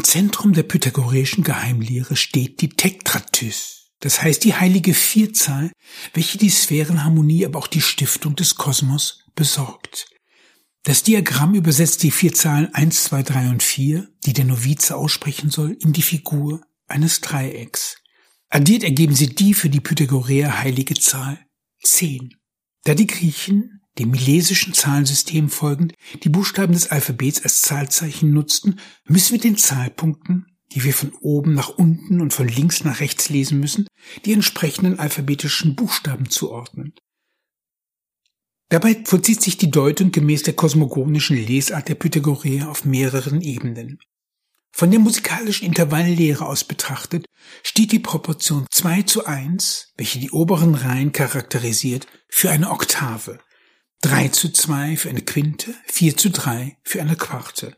Im 0.00 0.04
Zentrum 0.04 0.54
der 0.54 0.62
pythagoreischen 0.62 1.44
Geheimlehre 1.44 2.16
steht 2.16 2.62
die 2.62 2.70
Tektratys, 2.70 3.90
das 3.98 4.22
heißt 4.22 4.42
die 4.44 4.54
heilige 4.54 4.94
Vierzahl, 4.94 5.72
welche 6.14 6.38
die 6.38 6.48
Sphärenharmonie, 6.48 7.44
aber 7.44 7.58
auch 7.58 7.66
die 7.66 7.82
Stiftung 7.82 8.34
des 8.34 8.54
Kosmos 8.54 9.26
besorgt. 9.34 10.06
Das 10.84 11.02
Diagramm 11.02 11.54
übersetzt 11.54 12.02
die 12.02 12.10
vier 12.10 12.32
Zahlen 12.32 12.74
1, 12.74 13.04
2, 13.04 13.22
3 13.24 13.50
und 13.50 13.62
4, 13.62 14.08
die 14.24 14.32
der 14.32 14.46
Novize 14.46 14.96
aussprechen 14.96 15.50
soll, 15.50 15.76
in 15.82 15.92
die 15.92 16.00
Figur 16.00 16.62
eines 16.86 17.20
Dreiecks. 17.20 17.98
Addiert 18.48 18.84
ergeben 18.84 19.14
sie 19.14 19.28
die 19.28 19.52
für 19.52 19.68
die 19.68 19.80
Pythagoreer 19.80 20.62
heilige 20.62 20.94
Zahl 20.94 21.44
10. 21.82 22.36
Da 22.84 22.94
die 22.94 23.06
Griechen 23.06 23.79
dem 23.98 24.10
milesischen 24.10 24.72
Zahlensystem 24.72 25.48
folgend, 25.48 25.94
die 26.22 26.28
Buchstaben 26.28 26.72
des 26.72 26.90
Alphabets 26.90 27.42
als 27.42 27.62
Zahlzeichen 27.62 28.32
nutzten, 28.32 28.78
müssen 29.06 29.32
wir 29.32 29.40
den 29.40 29.56
Zahlpunkten, 29.56 30.46
die 30.72 30.84
wir 30.84 30.94
von 30.94 31.12
oben 31.20 31.54
nach 31.54 31.70
unten 31.70 32.20
und 32.20 32.32
von 32.32 32.48
links 32.48 32.84
nach 32.84 33.00
rechts 33.00 33.28
lesen 33.28 33.58
müssen, 33.58 33.86
die 34.24 34.32
entsprechenden 34.32 34.98
alphabetischen 34.98 35.74
Buchstaben 35.74 36.30
zuordnen. 36.30 36.94
Dabei 38.68 39.02
vollzieht 39.04 39.42
sich 39.42 39.56
die 39.58 39.72
Deutung 39.72 40.12
gemäß 40.12 40.44
der 40.44 40.54
kosmogonischen 40.54 41.36
Lesart 41.36 41.88
der 41.88 41.96
Pythagoreer 41.96 42.70
auf 42.70 42.84
mehreren 42.84 43.40
Ebenen. 43.40 43.98
Von 44.72 44.92
der 44.92 45.00
musikalischen 45.00 45.66
Intervalllehre 45.66 46.46
aus 46.46 46.62
betrachtet 46.62 47.26
steht 47.64 47.90
die 47.90 47.98
Proportion 47.98 48.66
2 48.70 49.02
zu 49.02 49.26
1, 49.26 49.92
welche 49.96 50.20
die 50.20 50.30
oberen 50.30 50.76
Reihen 50.76 51.10
charakterisiert, 51.10 52.06
für 52.28 52.50
eine 52.50 52.70
Oktave, 52.70 53.40
3 54.02 54.28
zu 54.28 54.50
2 54.50 54.96
für 54.96 55.10
eine 55.10 55.20
Quinte, 55.20 55.74
4 55.86 56.16
zu 56.16 56.30
3 56.30 56.78
für 56.82 57.02
eine 57.02 57.16
Quarte. 57.16 57.76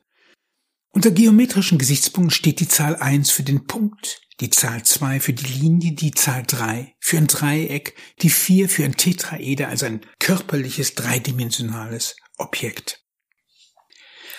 Unter 0.90 1.10
geometrischen 1.10 1.78
Gesichtspunkten 1.78 2.30
steht 2.30 2.60
die 2.60 2.68
Zahl 2.68 2.94
1 2.94 3.30
für 3.30 3.42
den 3.42 3.66
Punkt, 3.66 4.20
die 4.38 4.50
Zahl 4.50 4.84
2 4.84 5.18
für 5.18 5.32
die 5.32 5.52
Linie, 5.52 5.92
die 5.92 6.12
Zahl 6.12 6.44
3 6.46 6.94
für 7.00 7.16
ein 7.16 7.26
Dreieck, 7.26 7.96
die 8.20 8.30
4 8.30 8.68
für 8.68 8.84
ein 8.84 8.96
Tetraeder, 8.96 9.68
also 9.68 9.86
ein 9.86 10.02
körperliches 10.20 10.94
dreidimensionales 10.94 12.16
Objekt. 12.38 13.04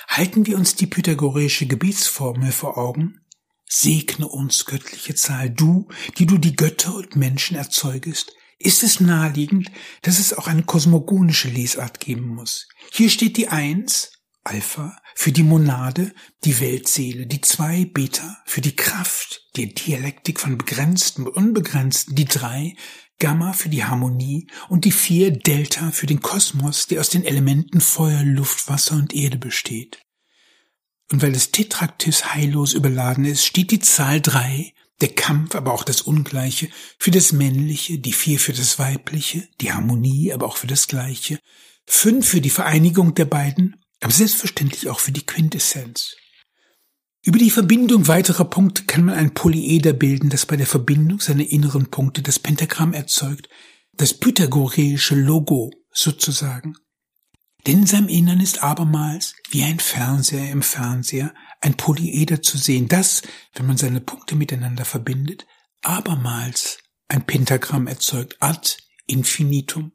Halten 0.07 0.45
wir 0.45 0.55
uns 0.55 0.75
die 0.75 0.87
pythagoreische 0.87 1.65
Gebetsformel 1.65 2.51
vor 2.53 2.77
Augen? 2.77 3.25
Segne 3.65 4.27
uns, 4.27 4.65
göttliche 4.65 5.15
Zahl, 5.15 5.49
du, 5.49 5.89
die 6.17 6.27
du 6.27 6.37
die 6.37 6.55
Götter 6.55 6.95
und 6.95 7.15
Menschen 7.17 7.57
erzeugest, 7.57 8.31
ist 8.59 8.83
es 8.83 8.99
naheliegend, 8.99 9.71
dass 10.01 10.19
es 10.19 10.33
auch 10.33 10.47
eine 10.47 10.63
kosmogonische 10.63 11.49
Lesart 11.49 11.99
geben 11.99 12.27
muss. 12.27 12.67
Hier 12.91 13.09
steht 13.09 13.37
die 13.37 13.47
Eins, 13.47 14.11
Alpha, 14.43 14.97
für 15.15 15.31
die 15.31 15.43
Monade, 15.43 16.13
die 16.43 16.59
Weltseele, 16.59 17.27
die 17.27 17.41
Zwei, 17.41 17.85
Beta, 17.85 18.37
für 18.45 18.61
die 18.61 18.75
Kraft, 18.75 19.47
die 19.55 19.73
Dialektik 19.73 20.39
von 20.39 20.57
Begrenzten 20.57 21.27
und 21.27 21.35
Unbegrenzten, 21.35 22.15
die 22.15 22.25
Drei, 22.25 22.75
Gamma 23.19 23.53
für 23.53 23.69
die 23.69 23.85
Harmonie 23.85 24.47
und 24.67 24.85
die 24.85 24.91
Vier, 24.91 25.31
Delta 25.31 25.91
für 25.91 26.07
den 26.07 26.21
Kosmos, 26.21 26.87
der 26.87 26.99
aus 26.99 27.09
den 27.09 27.23
Elementen 27.23 27.79
Feuer, 27.79 28.23
Luft, 28.23 28.67
Wasser 28.67 28.95
und 28.95 29.13
Erde 29.13 29.37
besteht. 29.37 30.01
Und 31.11 31.21
weil 31.21 31.31
das 31.31 31.51
Tetraktis 31.51 32.33
heillos 32.33 32.73
überladen 32.73 33.23
ist, 33.23 33.45
steht 33.45 33.71
die 33.71 33.79
Zahl 33.79 34.19
drei 34.19 34.73
der 35.01 35.09
Kampf, 35.09 35.55
aber 35.55 35.73
auch 35.73 35.83
das 35.83 36.01
Ungleiche, 36.01 36.69
für 36.99 37.11
das 37.11 37.31
Männliche, 37.31 37.99
die 37.99 38.13
vier 38.13 38.39
für 38.39 38.53
das 38.53 38.79
Weibliche, 38.79 39.47
die 39.59 39.71
Harmonie, 39.71 40.33
aber 40.33 40.45
auch 40.45 40.57
für 40.57 40.67
das 40.67 40.87
Gleiche, 40.87 41.39
fünf 41.85 42.27
für 42.27 42.41
die 42.41 42.49
Vereinigung 42.49 43.15
der 43.15 43.25
beiden, 43.25 43.83
aber 44.01 44.13
selbstverständlich 44.13 44.89
auch 44.89 44.99
für 44.99 45.11
die 45.11 45.25
Quintessenz. 45.25 46.15
Über 47.25 47.39
die 47.39 47.51
Verbindung 47.51 48.07
weiterer 48.07 48.43
Punkte 48.45 48.83
kann 48.83 49.05
man 49.05 49.15
ein 49.15 49.33
Polyeder 49.33 49.93
bilden, 49.93 50.29
das 50.29 50.45
bei 50.45 50.57
der 50.57 50.67
Verbindung 50.67 51.21
seiner 51.21 51.47
inneren 51.47 51.89
Punkte 51.89 52.21
das 52.21 52.37
Pentagramm 52.37 52.93
erzeugt, 52.93 53.47
das 53.93 54.13
pythagoreische 54.13 55.15
Logo 55.15 55.71
sozusagen. 55.91 56.75
Denn 57.65 57.79
in 57.79 57.85
seinem 57.85 58.09
Innern 58.09 58.41
ist 58.41 58.61
abermals, 58.61 59.35
wie 59.49 59.63
ein 59.63 59.79
Fernseher 59.79 60.51
im 60.51 60.61
Fernseher, 60.61 61.33
ein 61.61 61.75
Polyeder 61.75 62.41
zu 62.41 62.57
sehen, 62.57 62.89
das, 62.89 63.21
wenn 63.53 63.65
man 63.65 63.77
seine 63.77 64.01
Punkte 64.01 64.35
miteinander 64.35 64.83
verbindet, 64.83 65.45
abermals 65.81 66.79
ein 67.07 67.25
Pentagramm 67.25 67.87
erzeugt, 67.87 68.35
ad 68.41 68.77
infinitum. 69.07 69.93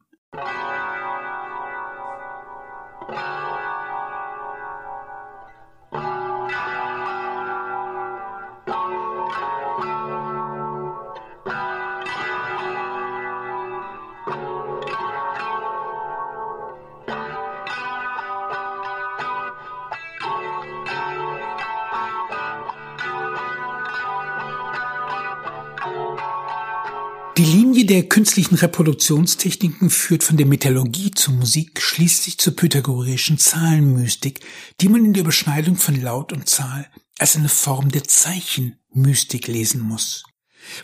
Der 27.98 28.08
künstlichen 28.08 28.54
Reproduktionstechniken 28.54 29.90
führt 29.90 30.22
von 30.22 30.36
der 30.36 30.46
Metallurgie 30.46 31.10
zur 31.10 31.34
Musik 31.34 31.82
schließlich 31.82 32.38
zur 32.38 32.54
pythagoreischen 32.54 33.38
Zahlenmystik, 33.38 34.38
die 34.80 34.88
man 34.88 35.04
in 35.04 35.14
der 35.14 35.22
Überschneidung 35.22 35.74
von 35.74 36.00
Laut 36.00 36.32
und 36.32 36.48
Zahl 36.48 36.88
als 37.18 37.34
eine 37.34 37.48
Form 37.48 37.90
der 37.90 38.04
Zeichenmystik 38.04 39.48
lesen 39.48 39.80
muss. 39.80 40.22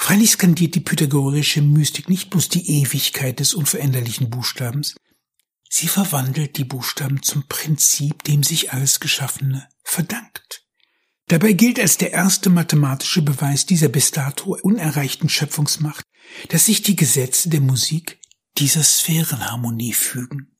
Freilich 0.00 0.32
skandiert 0.32 0.74
die 0.74 0.80
pythagoreische 0.80 1.62
Mystik 1.62 2.08
nicht 2.08 2.30
bloß 2.30 2.48
die 2.48 2.82
Ewigkeit 2.82 3.38
des 3.38 3.54
unveränderlichen 3.54 4.28
Buchstabens, 4.28 4.96
sie 5.70 5.86
verwandelt 5.86 6.58
die 6.58 6.64
Buchstaben 6.64 7.22
zum 7.22 7.46
Prinzip, 7.46 8.24
dem 8.24 8.42
sich 8.42 8.72
alles 8.72 8.98
Geschaffene 8.98 9.68
verdankt. 9.84 10.64
Dabei 11.28 11.52
gilt 11.52 11.78
als 11.78 11.96
der 11.96 12.12
erste 12.12 12.50
mathematische 12.50 13.22
Beweis 13.22 13.66
dieser 13.66 13.88
bis 13.88 14.10
dato 14.10 14.58
unerreichten 14.60 15.28
Schöpfungsmacht, 15.28 16.04
dass 16.48 16.66
sich 16.66 16.82
die 16.82 16.96
Gesetze 16.96 17.48
der 17.48 17.60
Musik 17.60 18.20
dieser 18.58 18.82
Sphärenharmonie 18.82 19.92
fügen. 19.92 20.50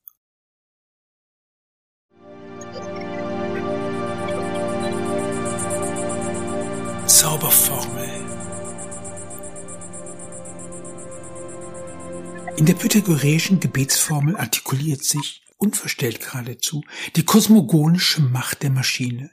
Zauberformel 7.07 8.25
In 12.57 12.67
der 12.67 12.75
pythagoreischen 12.75 13.59
Gebetsformel 13.59 14.37
artikuliert 14.37 15.05
sich, 15.05 15.43
unverstellt 15.59 16.21
geradezu, 16.21 16.85
die 17.17 17.25
kosmogonische 17.25 18.23
Macht 18.23 18.63
der 18.63 18.71
Maschine. 18.71 19.31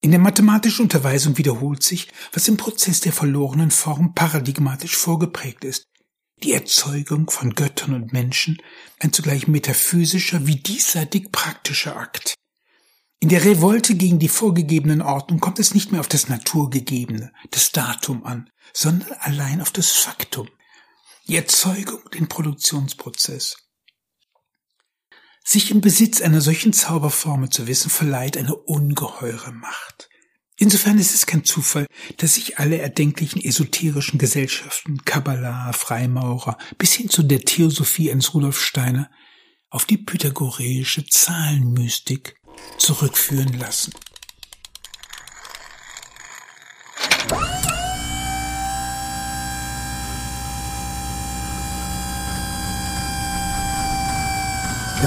In 0.00 0.12
der 0.12 0.20
mathematischen 0.20 0.84
Unterweisung 0.84 1.38
wiederholt 1.38 1.82
sich, 1.82 2.08
was 2.32 2.46
im 2.46 2.56
Prozess 2.56 3.00
der 3.00 3.12
verlorenen 3.12 3.72
Form 3.72 4.14
paradigmatisch 4.14 4.96
vorgeprägt 4.96 5.64
ist. 5.64 5.84
Die 6.44 6.52
Erzeugung 6.52 7.28
von 7.30 7.54
Göttern 7.54 7.94
und 7.94 8.12
Menschen, 8.12 8.62
ein 9.00 9.12
zugleich 9.12 9.48
metaphysischer 9.48 10.46
wie 10.46 10.56
diesseitig 10.56 11.32
praktischer 11.32 11.96
Akt. 11.96 12.34
In 13.18 13.28
der 13.28 13.44
Revolte 13.44 13.96
gegen 13.96 14.20
die 14.20 14.28
vorgegebenen 14.28 15.02
Ordnung 15.02 15.40
kommt 15.40 15.58
es 15.58 15.74
nicht 15.74 15.90
mehr 15.90 16.00
auf 16.00 16.06
das 16.06 16.28
Naturgegebene, 16.28 17.32
das 17.50 17.72
Datum 17.72 18.24
an, 18.24 18.48
sondern 18.72 19.12
allein 19.18 19.60
auf 19.60 19.72
das 19.72 19.90
Faktum. 19.90 20.48
Die 21.26 21.34
Erzeugung, 21.34 22.08
den 22.14 22.28
Produktionsprozess. 22.28 23.67
Sich 25.50 25.70
im 25.70 25.80
Besitz 25.80 26.20
einer 26.20 26.42
solchen 26.42 26.74
Zauberformel 26.74 27.48
zu 27.48 27.66
wissen, 27.66 27.88
verleiht 27.88 28.36
eine 28.36 28.54
ungeheure 28.54 29.50
Macht. 29.50 30.10
Insofern 30.58 30.98
ist 30.98 31.14
es 31.14 31.24
kein 31.24 31.42
Zufall, 31.42 31.86
dass 32.18 32.34
sich 32.34 32.58
alle 32.58 32.76
erdenklichen 32.76 33.40
esoterischen 33.42 34.18
Gesellschaften, 34.18 35.06
Kabbalah, 35.06 35.72
Freimaurer, 35.72 36.58
bis 36.76 36.92
hin 36.92 37.08
zu 37.08 37.22
der 37.22 37.40
Theosophie 37.40 38.12
eines 38.12 38.34
Rudolf 38.34 38.60
Steiner, 38.60 39.10
auf 39.70 39.86
die 39.86 39.96
pythagoreische 39.96 41.06
Zahlenmystik 41.06 42.36
zurückführen 42.76 43.58
lassen. 43.58 43.94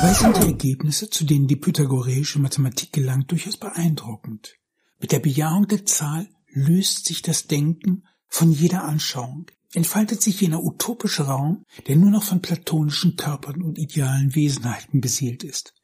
Dabei 0.02 0.14
sind 0.16 0.38
die 0.38 0.48
Ergebnisse, 0.48 1.12
zu 1.12 1.26
denen 1.26 1.48
die 1.48 1.56
pythagoreische 1.56 2.40
Mathematik 2.40 2.92
gelangt, 2.92 3.30
durchaus 3.30 3.56
beeindruckend. 3.56 4.56
Mit 5.00 5.12
der 5.12 5.20
Bejahung 5.20 5.68
der 5.68 5.86
Zahl 5.86 6.28
löst 6.48 7.06
sich 7.06 7.22
das 7.22 7.46
Denken 7.46 8.08
von 8.28 8.52
jeder 8.52 8.84
Anschauung, 8.84 9.46
entfaltet 9.76 10.24
sich 10.24 10.42
jener 10.42 10.64
utopische 10.64 11.28
Raum, 11.28 11.66
der 11.88 11.98
nur 11.98 12.10
noch 12.10 12.24
von 12.24 12.42
platonischen 12.42 13.16
Körpern 13.16 13.62
und 13.62 13.78
idealen 13.78 14.34
Wesenheiten 14.34 15.02
beseelt 15.02 15.44
ist. 15.44 15.76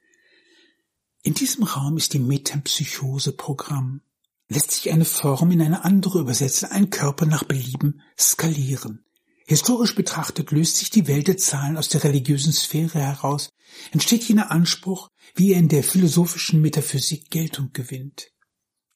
In 1.21 1.35
diesem 1.35 1.65
Raum 1.65 1.95
ist 1.95 2.13
die 2.13 2.19
Metempsychose 2.19 3.33
Programm. 3.33 4.01
Lässt 4.49 4.71
sich 4.71 4.91
eine 4.91 5.05
Form 5.05 5.51
in 5.51 5.61
eine 5.61 5.85
andere 5.85 6.21
übersetzen, 6.21 6.71
ein 6.71 6.89
Körper 6.89 7.27
nach 7.27 7.43
Belieben 7.43 8.01
skalieren. 8.17 9.05
Historisch 9.45 9.93
betrachtet 9.93 10.49
löst 10.49 10.77
sich 10.77 10.89
die 10.89 11.07
Welt 11.07 11.27
der 11.27 11.37
Zahlen 11.37 11.77
aus 11.77 11.89
der 11.89 12.03
religiösen 12.03 12.51
Sphäre 12.51 12.99
heraus, 12.99 13.51
entsteht 13.91 14.23
jener 14.23 14.51
Anspruch, 14.51 15.09
wie 15.35 15.53
er 15.53 15.59
in 15.59 15.69
der 15.69 15.83
philosophischen 15.83 16.61
Metaphysik 16.61 17.29
Geltung 17.29 17.71
gewinnt. 17.73 18.31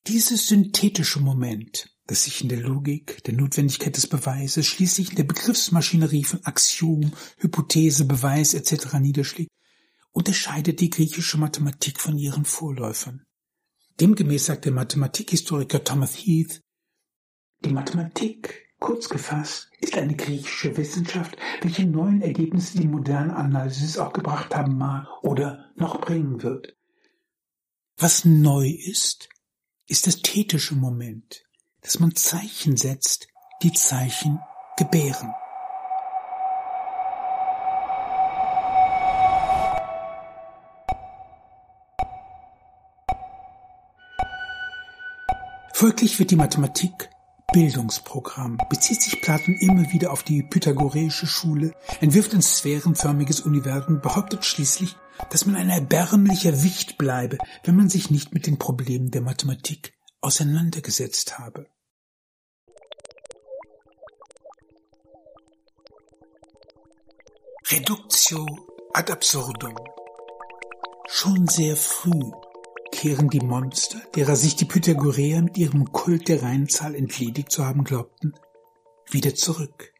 Dieses 0.07 0.47
synthetische 0.47 1.19
Moment, 1.19 1.95
das 2.07 2.23
sich 2.23 2.41
in 2.41 2.49
der 2.49 2.59
Logik, 2.59 3.23
der 3.23 3.35
Notwendigkeit 3.35 3.95
des 3.95 4.07
Beweises, 4.07 4.65
schließlich 4.65 5.11
in 5.11 5.15
der 5.15 5.23
Begriffsmaschinerie 5.23 6.23
von 6.23 6.43
Axiom, 6.43 7.13
Hypothese, 7.37 8.05
Beweis 8.05 8.53
etc. 8.53 8.95
niederschlägt, 8.99 9.51
unterscheidet 10.11 10.79
die 10.79 10.89
griechische 10.89 11.37
Mathematik 11.37 11.99
von 11.99 12.17
ihren 12.17 12.45
Vorläufern. 12.45 13.23
Demgemäß 13.99 14.47
sagt 14.47 14.65
der 14.65 14.71
Mathematikhistoriker 14.71 15.83
Thomas 15.83 16.15
Heath, 16.15 16.61
die 17.63 17.69
Mathematik, 17.69 18.70
kurz 18.81 19.07
gefasst, 19.07 19.69
ist 19.79 19.95
eine 19.95 20.15
griechische 20.15 20.75
Wissenschaft, 20.75 21.37
welche 21.61 21.85
neuen 21.85 22.21
Ergebnisse 22.21 22.79
die 22.79 22.87
moderne 22.87 23.33
Analysis 23.35 23.97
auch 23.97 24.11
gebracht 24.11 24.53
haben 24.53 24.77
mag 24.77 25.07
oder 25.21 25.71
noch 25.75 26.01
bringen 26.01 26.43
wird. 26.43 26.75
Was 27.95 28.25
neu 28.25 28.67
ist, 28.67 29.29
ist 29.87 30.07
das 30.07 30.21
tätische 30.21 30.75
Moment, 30.75 31.45
dass 31.81 31.99
man 31.99 32.15
Zeichen 32.15 32.75
setzt, 32.75 33.27
die 33.61 33.71
Zeichen 33.71 34.39
gebären. 34.77 35.33
Folglich 45.73 46.17
wird 46.19 46.31
die 46.31 46.35
Mathematik 46.35 47.10
Bildungsprogramm, 47.51 48.57
bezieht 48.69 49.01
sich 49.01 49.21
Platon 49.21 49.55
immer 49.55 49.91
wieder 49.91 50.11
auf 50.11 50.23
die 50.23 50.41
pythagoreische 50.41 51.27
Schule, 51.27 51.73
entwirft 51.99 52.33
ein 52.33 52.41
sphärenförmiges 52.41 53.41
Universum, 53.41 54.01
behauptet 54.01 54.45
schließlich, 54.45 54.95
dass 55.29 55.45
man 55.45 55.55
ein 55.55 55.69
erbärmlicher 55.69 56.63
Wicht 56.63 56.97
bleibe, 56.97 57.37
wenn 57.63 57.75
man 57.75 57.89
sich 57.89 58.09
nicht 58.09 58.33
mit 58.33 58.47
den 58.47 58.57
Problemen 58.57 59.11
der 59.11 59.21
Mathematik 59.21 59.93
auseinandergesetzt 60.21 61.39
habe. 61.39 61.67
Reductio 67.69 68.45
ad 68.93 69.11
absurdum. 69.11 69.75
Schon 71.07 71.47
sehr 71.47 71.75
früh 71.75 72.31
kehren 72.91 73.29
die 73.29 73.39
Monster, 73.39 73.99
derer 74.15 74.35
sich 74.35 74.55
die 74.55 74.65
Pythagoreer 74.65 75.41
mit 75.41 75.57
ihrem 75.57 75.91
Kult 75.91 76.27
der 76.27 76.43
Reihenzahl 76.43 76.95
entledigt 76.95 77.51
zu 77.51 77.65
haben 77.65 77.83
glaubten, 77.83 78.33
wieder 79.09 79.33
zurück. 79.35 79.93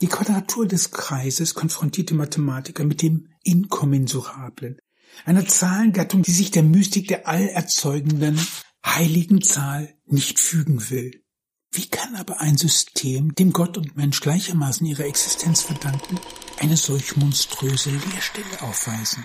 Die 0.00 0.08
Quadratur 0.08 0.66
des 0.66 0.90
Kreises 0.90 1.54
konfrontiert 1.54 2.10
die 2.10 2.14
Mathematiker 2.14 2.84
mit 2.84 3.02
dem 3.02 3.28
Inkommensurablen, 3.44 4.78
einer 5.24 5.46
Zahlengattung, 5.46 6.22
die 6.22 6.32
sich 6.32 6.50
der 6.50 6.62
Mystik 6.62 7.08
der 7.08 7.28
allerzeugenden 7.28 8.38
heiligen 8.84 9.42
Zahl 9.42 9.94
nicht 10.06 10.40
fügen 10.40 10.90
will. 10.90 11.22
Wie 11.70 11.86
kann 11.86 12.16
aber 12.16 12.40
ein 12.40 12.58
System, 12.58 13.34
dem 13.34 13.52
Gott 13.52 13.78
und 13.78 13.96
Mensch 13.96 14.20
gleichermaßen 14.20 14.86
ihre 14.86 15.04
Existenz 15.04 15.62
verdanken, 15.62 16.18
eine 16.60 16.76
solch 16.76 17.16
monströse 17.16 17.90
Leerstelle 17.90 18.60
aufweisen? 18.60 19.24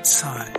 Magie 0.00 0.02
der 0.02 0.02
Zahl. 0.02 0.52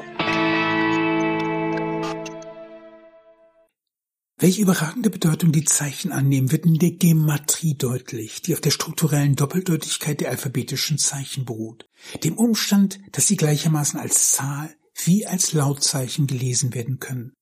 Welche 4.37 4.61
überragende 4.61 5.11
Bedeutung 5.11 5.51
die 5.51 5.65
Zeichen 5.65 6.11
annehmen, 6.11 6.51
wird 6.51 6.65
in 6.65 6.79
der 6.79 6.91
Gematrie 6.91 7.75
deutlich, 7.75 8.41
die 8.41 8.55
auf 8.55 8.61
der 8.61 8.71
strukturellen 8.71 9.35
Doppeldeutigkeit 9.35 10.19
der 10.19 10.29
alphabetischen 10.29 10.97
Zeichen 10.97 11.45
beruht. 11.45 11.87
Dem 12.23 12.37
Umstand, 12.37 12.99
dass 13.11 13.27
sie 13.27 13.37
gleichermaßen 13.37 13.99
als 13.99 14.31
Zahl 14.31 14.75
wie 15.03 15.27
als 15.27 15.53
Lautzeichen 15.53 16.27
gelesen 16.27 16.73
werden 16.73 16.99
können. 16.99 17.33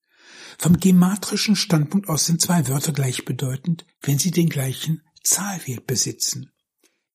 Vom 0.57 0.79
gematrischen 0.79 1.55
Standpunkt 1.55 2.09
aus 2.09 2.25
sind 2.25 2.41
zwei 2.41 2.67
Wörter 2.67 2.91
gleichbedeutend, 2.91 3.85
wenn 4.01 4.19
sie 4.19 4.31
den 4.31 4.49
gleichen 4.49 5.01
Zahlwert 5.23 5.87
besitzen. 5.87 6.51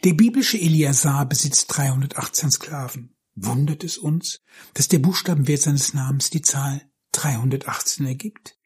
Der 0.03 0.15
biblische 0.15 0.59
Eliasar 0.59 1.27
besitzt 1.27 1.67
318 1.69 2.51
Sklaven. 2.51 3.15
Wundert 3.35 3.83
es 3.83 3.99
uns, 3.99 4.41
dass 4.75 4.89
der 4.89 5.01
Buchstabenwert 5.01 5.63
seines 5.63 5.95
Namens 5.95 6.31
die 6.31 6.43
Zahl 6.43 6.83
318 7.13 8.07
ergibt? 8.07 8.57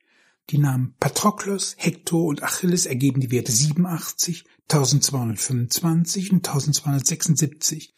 Die 0.51 0.59
Namen 0.59 0.95
Patroklos, 0.99 1.75
Hektor 1.79 2.25
und 2.25 2.43
Achilles 2.43 2.87
ergeben 2.87 3.21
die 3.21 3.31
Werte 3.31 3.53
87, 3.53 4.45
1225 4.71 6.33
und 6.33 6.47
1276. 6.47 7.95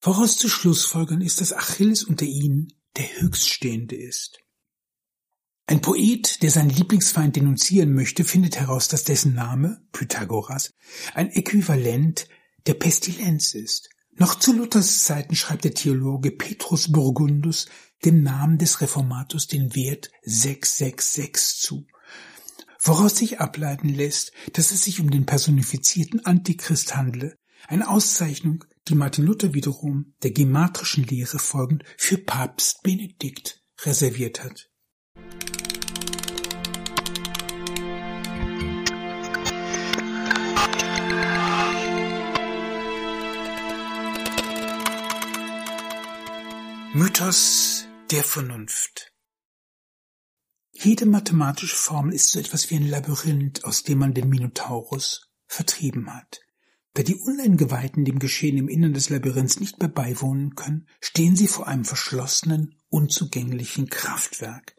Woraus 0.00 0.36
zu 0.36 0.48
Schlussfolgern 0.48 1.20
ist, 1.20 1.40
dass 1.40 1.52
Achilles 1.52 2.04
unter 2.04 2.24
ihnen 2.24 2.72
der 2.96 3.20
Höchststehende 3.20 3.96
ist. 3.96 4.38
Ein 5.66 5.80
Poet, 5.80 6.42
der 6.42 6.50
seinen 6.50 6.70
Lieblingsfeind 6.70 7.36
denunzieren 7.36 7.94
möchte, 7.94 8.24
findet 8.24 8.56
heraus, 8.56 8.88
dass 8.88 9.04
dessen 9.04 9.34
Name, 9.34 9.82
Pythagoras, 9.92 10.74
ein 11.14 11.30
Äquivalent 11.30 12.28
der 12.66 12.74
Pestilenz 12.74 13.54
ist. 13.54 13.88
Noch 14.16 14.36
zu 14.36 14.52
Luthers 14.52 15.02
Zeiten 15.02 15.34
schreibt 15.34 15.64
der 15.64 15.74
Theologe 15.74 16.30
Petrus 16.30 16.90
Burgundus 16.90 17.66
dem 18.04 18.22
Namen 18.22 18.58
des 18.58 18.80
Reformators 18.80 19.48
den 19.48 19.74
Wert 19.74 20.10
666 20.22 21.60
zu, 21.60 21.86
woraus 22.80 23.16
sich 23.16 23.40
ableiten 23.40 23.88
lässt, 23.88 24.32
dass 24.52 24.70
es 24.70 24.84
sich 24.84 25.00
um 25.00 25.10
den 25.10 25.26
personifizierten 25.26 26.24
Antichrist 26.24 26.94
handle, 26.94 27.36
eine 27.66 27.88
Auszeichnung, 27.88 28.64
die 28.88 28.94
Martin 28.94 29.24
Luther 29.24 29.54
wiederum 29.54 30.14
der 30.22 30.30
gematrischen 30.30 31.04
Lehre 31.04 31.38
folgend 31.38 31.82
für 31.96 32.18
Papst 32.18 32.82
Benedikt 32.82 33.62
reserviert 33.82 34.44
hat. 34.44 34.70
Mythos 46.96 47.88
der 48.12 48.22
Vernunft 48.22 49.12
Jede 50.70 51.06
mathematische 51.06 51.74
Formel 51.74 52.14
ist 52.14 52.30
so 52.30 52.38
etwas 52.38 52.70
wie 52.70 52.76
ein 52.76 52.88
Labyrinth, 52.88 53.64
aus 53.64 53.82
dem 53.82 53.98
man 53.98 54.14
den 54.14 54.28
Minotaurus 54.28 55.28
vertrieben 55.48 56.14
hat. 56.14 56.38
Da 56.92 57.02
die 57.02 57.16
Uneingeweihten 57.16 58.04
dem 58.04 58.20
Geschehen 58.20 58.58
im 58.58 58.68
Innern 58.68 58.94
des 58.94 59.10
Labyrinths 59.10 59.58
nicht 59.58 59.80
mehr 59.80 59.88
beiwohnen 59.88 60.54
können, 60.54 60.86
stehen 61.00 61.34
sie 61.34 61.48
vor 61.48 61.66
einem 61.66 61.84
verschlossenen, 61.84 62.76
unzugänglichen 62.90 63.88
Kraftwerk. 63.88 64.76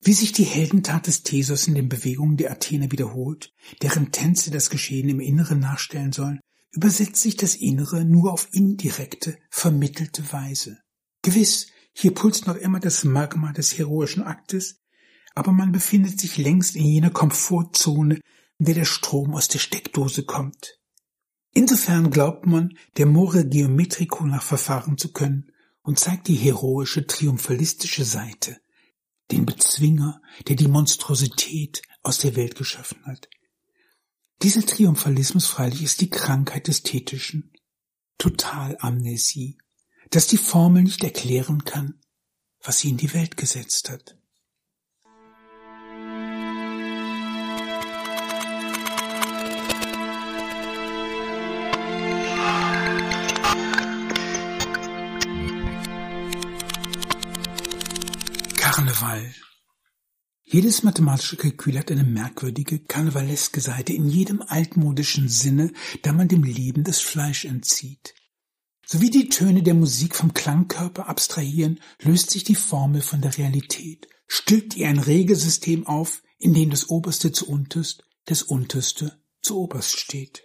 Wie 0.00 0.12
sich 0.12 0.30
die 0.30 0.44
Heldentat 0.44 1.08
des 1.08 1.24
Thesos 1.24 1.66
in 1.66 1.74
den 1.74 1.88
Bewegungen 1.88 2.36
der 2.36 2.52
Athener 2.52 2.92
wiederholt, 2.92 3.52
deren 3.82 4.12
Tänze 4.12 4.52
das 4.52 4.70
Geschehen 4.70 5.08
im 5.08 5.18
Inneren 5.18 5.58
nachstellen 5.58 6.12
sollen, 6.12 6.38
übersetzt 6.72 7.22
sich 7.22 7.36
das 7.36 7.56
Innere 7.56 8.04
nur 8.04 8.32
auf 8.32 8.48
indirekte, 8.52 9.38
vermittelte 9.50 10.32
Weise. 10.32 10.78
Gewiss, 11.22 11.68
hier 11.92 12.14
pulst 12.14 12.46
noch 12.46 12.56
immer 12.56 12.80
das 12.80 13.04
Magma 13.04 13.52
des 13.52 13.76
heroischen 13.76 14.22
Aktes, 14.22 14.80
aber 15.34 15.52
man 15.52 15.72
befindet 15.72 16.20
sich 16.20 16.36
längst 16.36 16.76
in 16.76 16.84
jener 16.84 17.10
Komfortzone, 17.10 18.20
in 18.58 18.64
der 18.66 18.74
der 18.74 18.84
Strom 18.84 19.34
aus 19.34 19.48
der 19.48 19.58
Steckdose 19.58 20.24
kommt. 20.24 20.78
Insofern 21.54 22.10
glaubt 22.10 22.46
man, 22.46 22.76
der 22.96 23.06
More 23.06 23.46
Geometrico 23.46 24.24
nach 24.26 24.42
verfahren 24.42 24.98
zu 24.98 25.12
können 25.12 25.50
und 25.82 25.98
zeigt 25.98 26.28
die 26.28 26.34
heroische, 26.34 27.06
triumphalistische 27.06 28.04
Seite, 28.04 28.60
den 29.30 29.46
Bezwinger, 29.46 30.20
der 30.46 30.56
die 30.56 30.68
Monstrosität 30.68 31.82
aus 32.02 32.18
der 32.18 32.36
Welt 32.36 32.56
geschaffen 32.56 33.04
hat. 33.06 33.28
Dieser 34.42 34.64
Triumphalismus 34.64 35.46
freilich 35.46 35.82
ist 35.82 36.00
die 36.00 36.10
Krankheit 36.10 36.68
des 36.68 36.84
Thetischen. 36.84 37.52
Totalamnesie, 38.18 39.58
dass 40.10 40.28
die 40.28 40.36
Formel 40.36 40.84
nicht 40.84 41.02
erklären 41.02 41.64
kann, 41.64 42.00
was 42.62 42.78
sie 42.78 42.90
in 42.90 42.96
die 42.96 43.12
Welt 43.14 43.36
gesetzt 43.36 43.90
hat. 43.90 44.16
Karneval. 58.56 59.34
Jedes 60.50 60.82
mathematische 60.82 61.36
Kalkül 61.36 61.78
hat 61.78 61.90
eine 61.90 62.04
merkwürdige, 62.04 62.78
karnevaleske 62.78 63.60
Seite 63.60 63.92
in 63.92 64.08
jedem 64.08 64.40
altmodischen 64.40 65.28
Sinne, 65.28 65.74
da 66.00 66.14
man 66.14 66.26
dem 66.26 66.42
Leben 66.42 66.84
das 66.84 67.00
Fleisch 67.00 67.44
entzieht. 67.44 68.14
So 68.86 69.02
wie 69.02 69.10
die 69.10 69.28
Töne 69.28 69.62
der 69.62 69.74
Musik 69.74 70.16
vom 70.16 70.32
Klangkörper 70.32 71.06
abstrahieren, 71.06 71.80
löst 72.00 72.30
sich 72.30 72.44
die 72.44 72.54
Formel 72.54 73.02
von 73.02 73.20
der 73.20 73.36
Realität, 73.36 74.08
stülpt 74.26 74.74
ihr 74.74 74.88
ein 74.88 74.98
Regelsystem 74.98 75.86
auf, 75.86 76.22
in 76.38 76.54
dem 76.54 76.70
das 76.70 76.88
Oberste 76.88 77.30
zu 77.30 77.46
Unterst, 77.46 78.04
das 78.24 78.40
Unterste 78.40 79.22
zu 79.42 79.58
Oberst 79.58 80.00
steht. 80.00 80.44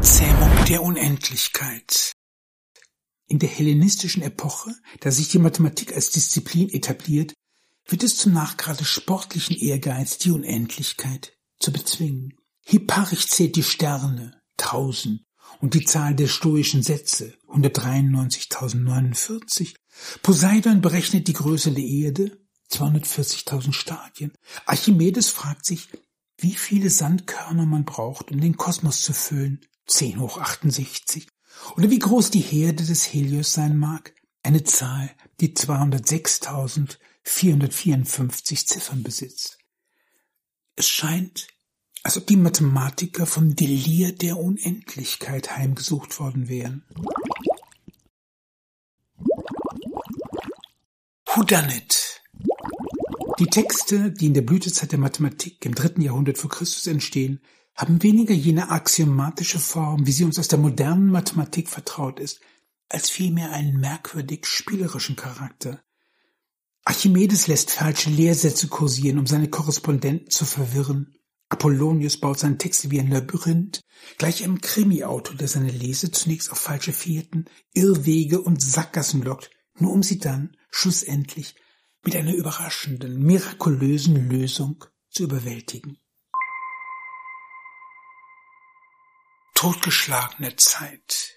Zähmung 0.00 0.64
der 0.70 0.82
Unendlichkeit. 0.82 2.12
In 3.26 3.38
der 3.38 3.50
hellenistischen 3.50 4.22
Epoche, 4.22 4.74
da 5.00 5.10
sich 5.10 5.28
die 5.28 5.38
Mathematik 5.38 5.94
als 5.94 6.12
Disziplin 6.12 6.70
etabliert, 6.70 7.34
wird 7.86 8.02
es 8.02 8.16
zum 8.16 8.32
Nachgrad 8.32 8.80
des 8.80 8.88
sportlichen 8.88 9.56
Ehrgeiz, 9.56 10.16
die 10.18 10.30
Unendlichkeit 10.30 11.32
zu 11.58 11.72
bezwingen. 11.72 12.34
Hipparch 12.64 13.28
zählt 13.28 13.56
die 13.56 13.62
Sterne, 13.62 14.40
tausend, 14.56 15.22
und 15.60 15.74
die 15.74 15.84
Zahl 15.84 16.14
der 16.14 16.28
stoischen 16.28 16.82
Sätze, 16.82 17.34
193.049. 17.48 19.74
Poseidon 20.22 20.80
berechnet 20.80 21.28
die 21.28 21.34
Größe 21.34 21.72
der 21.72 21.84
Erde, 21.84 22.38
240.000 22.70 23.72
Stadien. 23.72 24.32
Archimedes 24.66 25.28
fragt 25.28 25.66
sich, 25.66 25.88
wie 26.38 26.54
viele 26.54 26.90
Sandkörner 26.90 27.66
man 27.66 27.84
braucht, 27.84 28.32
um 28.32 28.40
den 28.40 28.56
Kosmos 28.56 29.02
zu 29.02 29.12
füllen, 29.12 29.60
10 29.86 30.20
hoch 30.20 30.38
68. 30.38 31.28
Oder 31.76 31.90
wie 31.90 31.98
groß 31.98 32.30
die 32.30 32.40
Herde 32.40 32.84
des 32.84 33.12
Helios 33.12 33.52
sein 33.52 33.76
mag, 33.78 34.14
eine 34.42 34.64
Zahl, 34.64 35.10
die 35.40 35.52
206.454 37.26 38.66
Ziffern 38.66 39.02
besitzt. 39.02 39.58
Es 40.76 40.88
scheint, 40.88 41.48
als 42.02 42.16
ob 42.16 42.26
die 42.26 42.36
Mathematiker 42.36 43.26
vom 43.26 43.56
Delir 43.56 44.12
der 44.12 44.36
Unendlichkeit 44.36 45.56
heimgesucht 45.56 46.18
worden 46.20 46.48
wären. 46.48 46.84
Whodunit. 51.26 52.22
Die 53.40 53.46
Texte, 53.46 54.12
die 54.12 54.26
in 54.26 54.34
der 54.34 54.42
Blütezeit 54.42 54.92
der 54.92 54.98
Mathematik 54.98 55.64
im 55.64 55.74
dritten 55.74 56.02
Jahrhundert 56.02 56.38
vor 56.38 56.50
Christus 56.50 56.86
entstehen, 56.86 57.40
haben 57.74 58.02
weniger 58.02 58.34
jene 58.34 58.70
axiomatische 58.70 59.58
Form, 59.58 60.06
wie 60.06 60.12
sie 60.12 60.24
uns 60.24 60.38
aus 60.38 60.48
der 60.48 60.60
modernen 60.60 61.10
Mathematik 61.10 61.68
vertraut 61.68 62.20
ist, 62.20 62.40
als 62.88 63.10
vielmehr 63.10 63.50
einen 63.50 63.80
merkwürdig 63.80 64.46
spielerischen 64.46 65.16
Charakter. 65.16 65.82
Archimedes 66.84 67.46
lässt 67.46 67.70
falsche 67.70 68.10
Lehrsätze 68.10 68.68
kursieren, 68.68 69.18
um 69.18 69.26
seine 69.26 69.48
Korrespondenten 69.48 70.30
zu 70.30 70.44
verwirren. 70.44 71.14
Apollonius 71.48 72.18
baut 72.18 72.38
seine 72.38 72.58
Texte 72.58 72.90
wie 72.90 73.00
ein 73.00 73.10
Labyrinth, 73.10 73.80
gleich 74.18 74.42
einem 74.42 74.60
Krimi-Autor, 74.60 75.36
der 75.36 75.48
seine 75.48 75.70
Leser 75.70 76.12
zunächst 76.12 76.50
auf 76.50 76.58
falsche 76.58 76.92
Fährten, 76.92 77.46
Irrwege 77.72 78.40
und 78.40 78.62
Sackgassen 78.62 79.22
lockt, 79.22 79.50
nur 79.78 79.92
um 79.92 80.02
sie 80.02 80.18
dann, 80.18 80.56
schlussendlich, 80.70 81.54
mit 82.04 82.16
einer 82.16 82.34
überraschenden, 82.34 83.22
mirakulösen 83.22 84.28
Lösung 84.28 84.84
zu 85.10 85.24
überwältigen. 85.24 85.98
totgeschlagene 89.64 90.56
Zeit. 90.56 91.34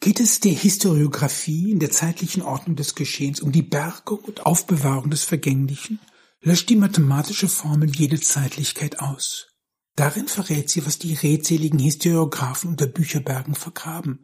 Geht 0.00 0.20
es 0.20 0.40
der 0.40 0.52
Historiographie 0.52 1.72
in 1.72 1.80
der 1.80 1.90
zeitlichen 1.90 2.42
Ordnung 2.42 2.76
des 2.76 2.94
Geschehens 2.94 3.40
um 3.40 3.52
die 3.52 3.62
Bergung 3.62 4.18
und 4.20 4.46
Aufbewahrung 4.46 5.10
des 5.10 5.24
Vergänglichen, 5.24 6.00
löscht 6.40 6.68
die 6.68 6.76
mathematische 6.76 7.48
Formel 7.48 7.90
jede 7.90 8.20
Zeitlichkeit 8.20 9.00
aus. 9.00 9.48
Darin 9.96 10.28
verrät 10.28 10.68
sie, 10.68 10.84
was 10.84 10.98
die 10.98 11.14
redseligen 11.14 11.78
Historiographen 11.78 12.70
unter 12.70 12.86
Bücherbergen 12.86 13.54
vergraben. 13.54 14.22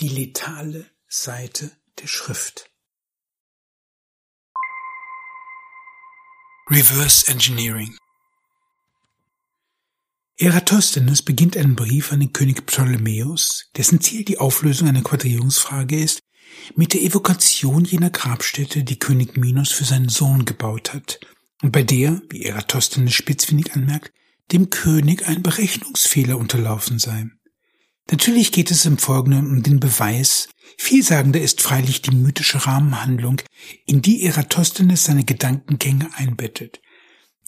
Die 0.00 0.08
letale 0.08 0.90
Seite 1.06 1.70
der 2.00 2.08
Schrift. 2.08 2.70
Reverse 6.68 7.28
Engineering 7.28 7.96
Eratosthenes 10.42 11.20
beginnt 11.20 11.58
einen 11.58 11.76
Brief 11.76 12.12
an 12.12 12.20
den 12.20 12.32
König 12.32 12.64
Ptolemäus, 12.64 13.66
dessen 13.76 14.00
Ziel 14.00 14.24
die 14.24 14.38
Auflösung 14.38 14.88
einer 14.88 15.02
Quadrierungsfrage 15.02 16.00
ist, 16.00 16.20
mit 16.74 16.94
der 16.94 17.02
Evokation 17.02 17.84
jener 17.84 18.08
Grabstätte, 18.08 18.82
die 18.82 18.98
König 18.98 19.36
Minos 19.36 19.70
für 19.70 19.84
seinen 19.84 20.08
Sohn 20.08 20.46
gebaut 20.46 20.94
hat 20.94 21.20
und 21.60 21.72
bei 21.72 21.82
der, 21.82 22.22
wie 22.30 22.44
Eratosthenes 22.44 23.12
spitzfindig 23.12 23.74
anmerkt, 23.74 24.12
dem 24.50 24.70
König 24.70 25.28
ein 25.28 25.42
Berechnungsfehler 25.42 26.38
unterlaufen 26.38 26.98
sei. 26.98 27.26
Natürlich 28.10 28.50
geht 28.50 28.70
es 28.70 28.86
im 28.86 28.96
Folgenden 28.96 29.46
um 29.46 29.62
den 29.62 29.78
Beweis, 29.78 30.48
vielsagender 30.78 31.42
ist 31.42 31.60
freilich 31.60 32.00
die 32.00 32.16
mythische 32.16 32.66
Rahmenhandlung, 32.66 33.42
in 33.84 34.00
die 34.00 34.24
Eratosthenes 34.24 35.04
seine 35.04 35.24
Gedankengänge 35.24 36.08
einbettet. 36.14 36.80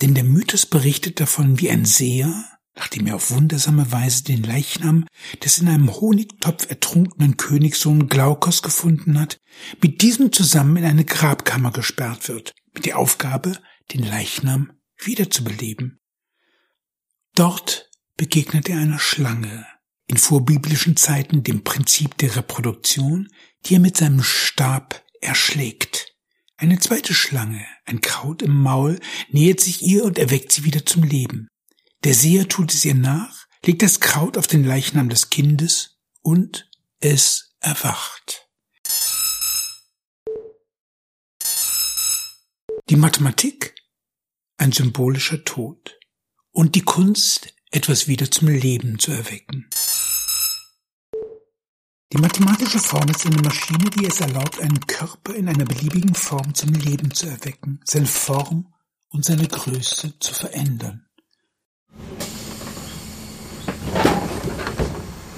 Denn 0.02 0.12
der 0.12 0.24
Mythos 0.24 0.66
berichtet 0.66 1.20
davon, 1.20 1.59
wie 1.59 1.70
ein 1.70 1.87
Seher, 1.87 2.52
nachdem 2.76 3.06
er 3.06 3.16
auf 3.16 3.30
wundersame 3.30 3.92
Weise 3.92 4.24
den 4.24 4.42
Leichnam 4.42 5.06
des 5.44 5.58
in 5.58 5.68
einem 5.68 5.92
Honigtopf 5.92 6.68
ertrunkenen 6.68 7.37
Königssohn 7.37 8.08
Glaukos 8.08 8.62
gefunden 8.62 9.18
hat, 9.18 9.38
mit 9.82 10.00
diesem 10.02 10.32
zusammen 10.32 10.76
in 10.76 10.85
eine 10.85 11.04
Grabkammer 11.04 11.70
gesperrt 11.70 12.28
wird, 12.28 12.54
mit 12.74 12.87
der 12.87 12.98
Aufgabe, 12.98 13.58
den 13.92 14.02
Leichnam 14.02 14.72
wiederzubeleben. 14.98 16.00
Dort 17.35 17.90
begegnet 18.16 18.68
er 18.68 18.78
einer 18.78 18.98
Schlange, 18.98 19.66
in 20.06 20.16
vorbiblischen 20.16 20.96
Zeiten 20.96 21.42
dem 21.42 21.64
Prinzip 21.64 22.16
der 22.18 22.37
Reproduktion, 22.37 23.28
die 23.64 23.74
er 23.74 23.80
mit 23.80 23.96
seinem 23.96 24.22
Stab 24.22 25.02
erschlägt. 25.20 26.14
Eine 26.56 26.78
zweite 26.78 27.14
Schlange, 27.14 27.64
ein 27.87 28.00
Kraut 28.00 28.42
im 28.42 28.54
Maul, 28.54 29.00
nähert 29.30 29.61
sich 29.61 29.82
ihr 29.82 30.04
und 30.04 30.18
erweckt 30.18 30.52
sie 30.52 30.64
wieder 30.64 30.87
zum 30.87 31.02
Leben. 31.02 31.48
Der 32.05 32.15
Seher 32.15 32.49
tut 32.49 32.75
es 32.75 32.85
ihr 32.85 32.97
nach, 32.97 33.47
legt 33.65 33.83
das 33.83 34.01
Kraut 34.01 34.37
auf 34.37 34.49
den 34.49 34.65
Leichnam 34.65 35.09
des 35.09 35.31
Kindes 35.31 36.01
und 36.21 36.69
es 36.99 37.55
erwacht. 37.61 38.49
Die 42.88 42.97
Mathematik 42.97 43.77
ein 44.59 44.73
symbolischer 44.73 45.45
Tod 45.45 45.99
und 46.51 46.75
die 46.75 46.83
Kunst 46.83 47.55
etwas 47.71 48.09
wieder 48.09 48.31
zum 48.31 48.49
Leben 48.49 48.99
zu 48.99 49.12
erwecken. 49.12 49.71
Die 52.12 52.19
mathematische 52.19 52.79
Form 52.79 53.09
ist 53.09 53.25
eine 53.27 53.41
Maschine, 53.43 53.91
die 53.91 54.07
es 54.07 54.21
erlaubt, 54.21 54.61
einen 54.61 54.81
Körper 54.87 55.35
in 55.35 55.49
einer 55.49 55.65
beliebigen 55.65 56.15
Form 56.15 56.55
zum 56.55 56.75
Leben 56.75 57.15
zu 57.15 57.27
erwecken, 57.27 57.81
seine 57.85 58.07
Form 58.07 58.75
und 59.09 59.25
seine 59.25 59.49
Größe 59.49 60.19
zu 60.19 60.35
verändern. 60.35 61.07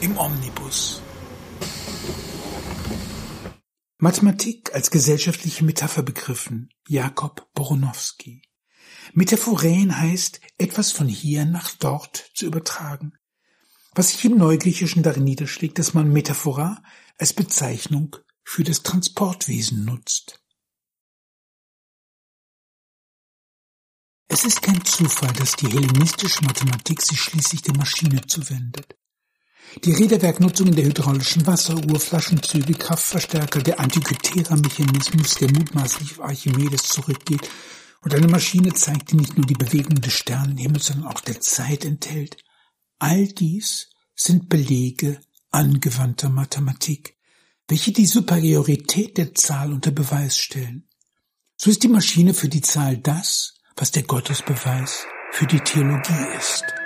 Im 0.04 0.18
Omnibus. 0.18 1.00
Mathematik 3.96 4.74
als 4.74 4.90
gesellschaftliche 4.90 5.64
Metapher 5.64 6.02
begriffen. 6.02 6.68
Jakob 6.86 7.50
Boronowski. 7.54 8.42
Metaphorän 9.14 9.98
heißt, 9.98 10.42
etwas 10.58 10.92
von 10.92 11.08
hier 11.08 11.46
nach 11.46 11.70
dort 11.76 12.32
zu 12.34 12.44
übertragen. 12.44 13.14
Was 13.94 14.10
sich 14.10 14.26
im 14.26 14.36
Neugriechischen 14.36 15.02
darin 15.02 15.24
niederschlägt, 15.24 15.78
dass 15.78 15.94
man 15.94 16.12
Metaphora 16.12 16.82
als 17.16 17.32
Bezeichnung 17.32 18.14
für 18.44 18.62
das 18.62 18.82
Transportwesen 18.82 19.86
nutzt. 19.86 20.38
Es 24.28 24.44
ist 24.44 24.60
kein 24.60 24.84
Zufall, 24.84 25.32
dass 25.32 25.56
die 25.56 25.68
hellenistische 25.68 26.44
Mathematik 26.44 27.00
sich 27.00 27.18
schließlich 27.18 27.62
der 27.62 27.78
Maschine 27.78 28.20
zuwendet. 28.26 28.98
Die 29.82 29.92
Räderwerknutzung 29.92 30.68
in 30.68 30.76
der 30.76 30.84
hydraulischen 30.84 31.46
Wasseruhr, 31.46 31.98
Flaschenzüge, 31.98 32.74
Kraftverstärker, 32.74 33.60
der 33.60 33.80
Antikythera-Mechanismus, 33.80 35.34
der 35.34 35.50
mutmaßlich 35.50 36.12
auf 36.12 36.22
Archimedes 36.22 36.84
zurückgeht 36.84 37.48
Und 38.02 38.14
eine 38.14 38.28
Maschine 38.28 38.72
zeigt, 38.74 39.10
die 39.10 39.16
nicht 39.16 39.36
nur 39.36 39.46
die 39.46 39.54
Bewegung 39.54 40.00
des 40.00 40.12
Sternenhimmels, 40.12 40.86
sondern 40.86 41.08
auch 41.08 41.20
der 41.20 41.40
Zeit 41.40 41.84
enthält. 41.84 42.36
All 42.98 43.26
dies 43.26 43.88
sind 44.14 44.48
Belege 44.48 45.20
angewandter 45.50 46.28
Mathematik, 46.28 47.16
welche 47.66 47.92
die 47.92 48.06
Superiorität 48.06 49.16
der 49.16 49.34
Zahl 49.34 49.72
unter 49.72 49.90
Beweis 49.90 50.38
stellen. 50.38 50.88
So 51.56 51.70
ist 51.70 51.82
die 51.82 51.88
Maschine 51.88 52.34
für 52.34 52.48
die 52.48 52.60
Zahl 52.60 52.98
das, 52.98 53.54
was 53.76 53.90
der 53.90 54.02
Gottesbeweis 54.02 55.06
für 55.32 55.46
die 55.46 55.60
Theologie 55.60 56.36
ist. 56.36 56.83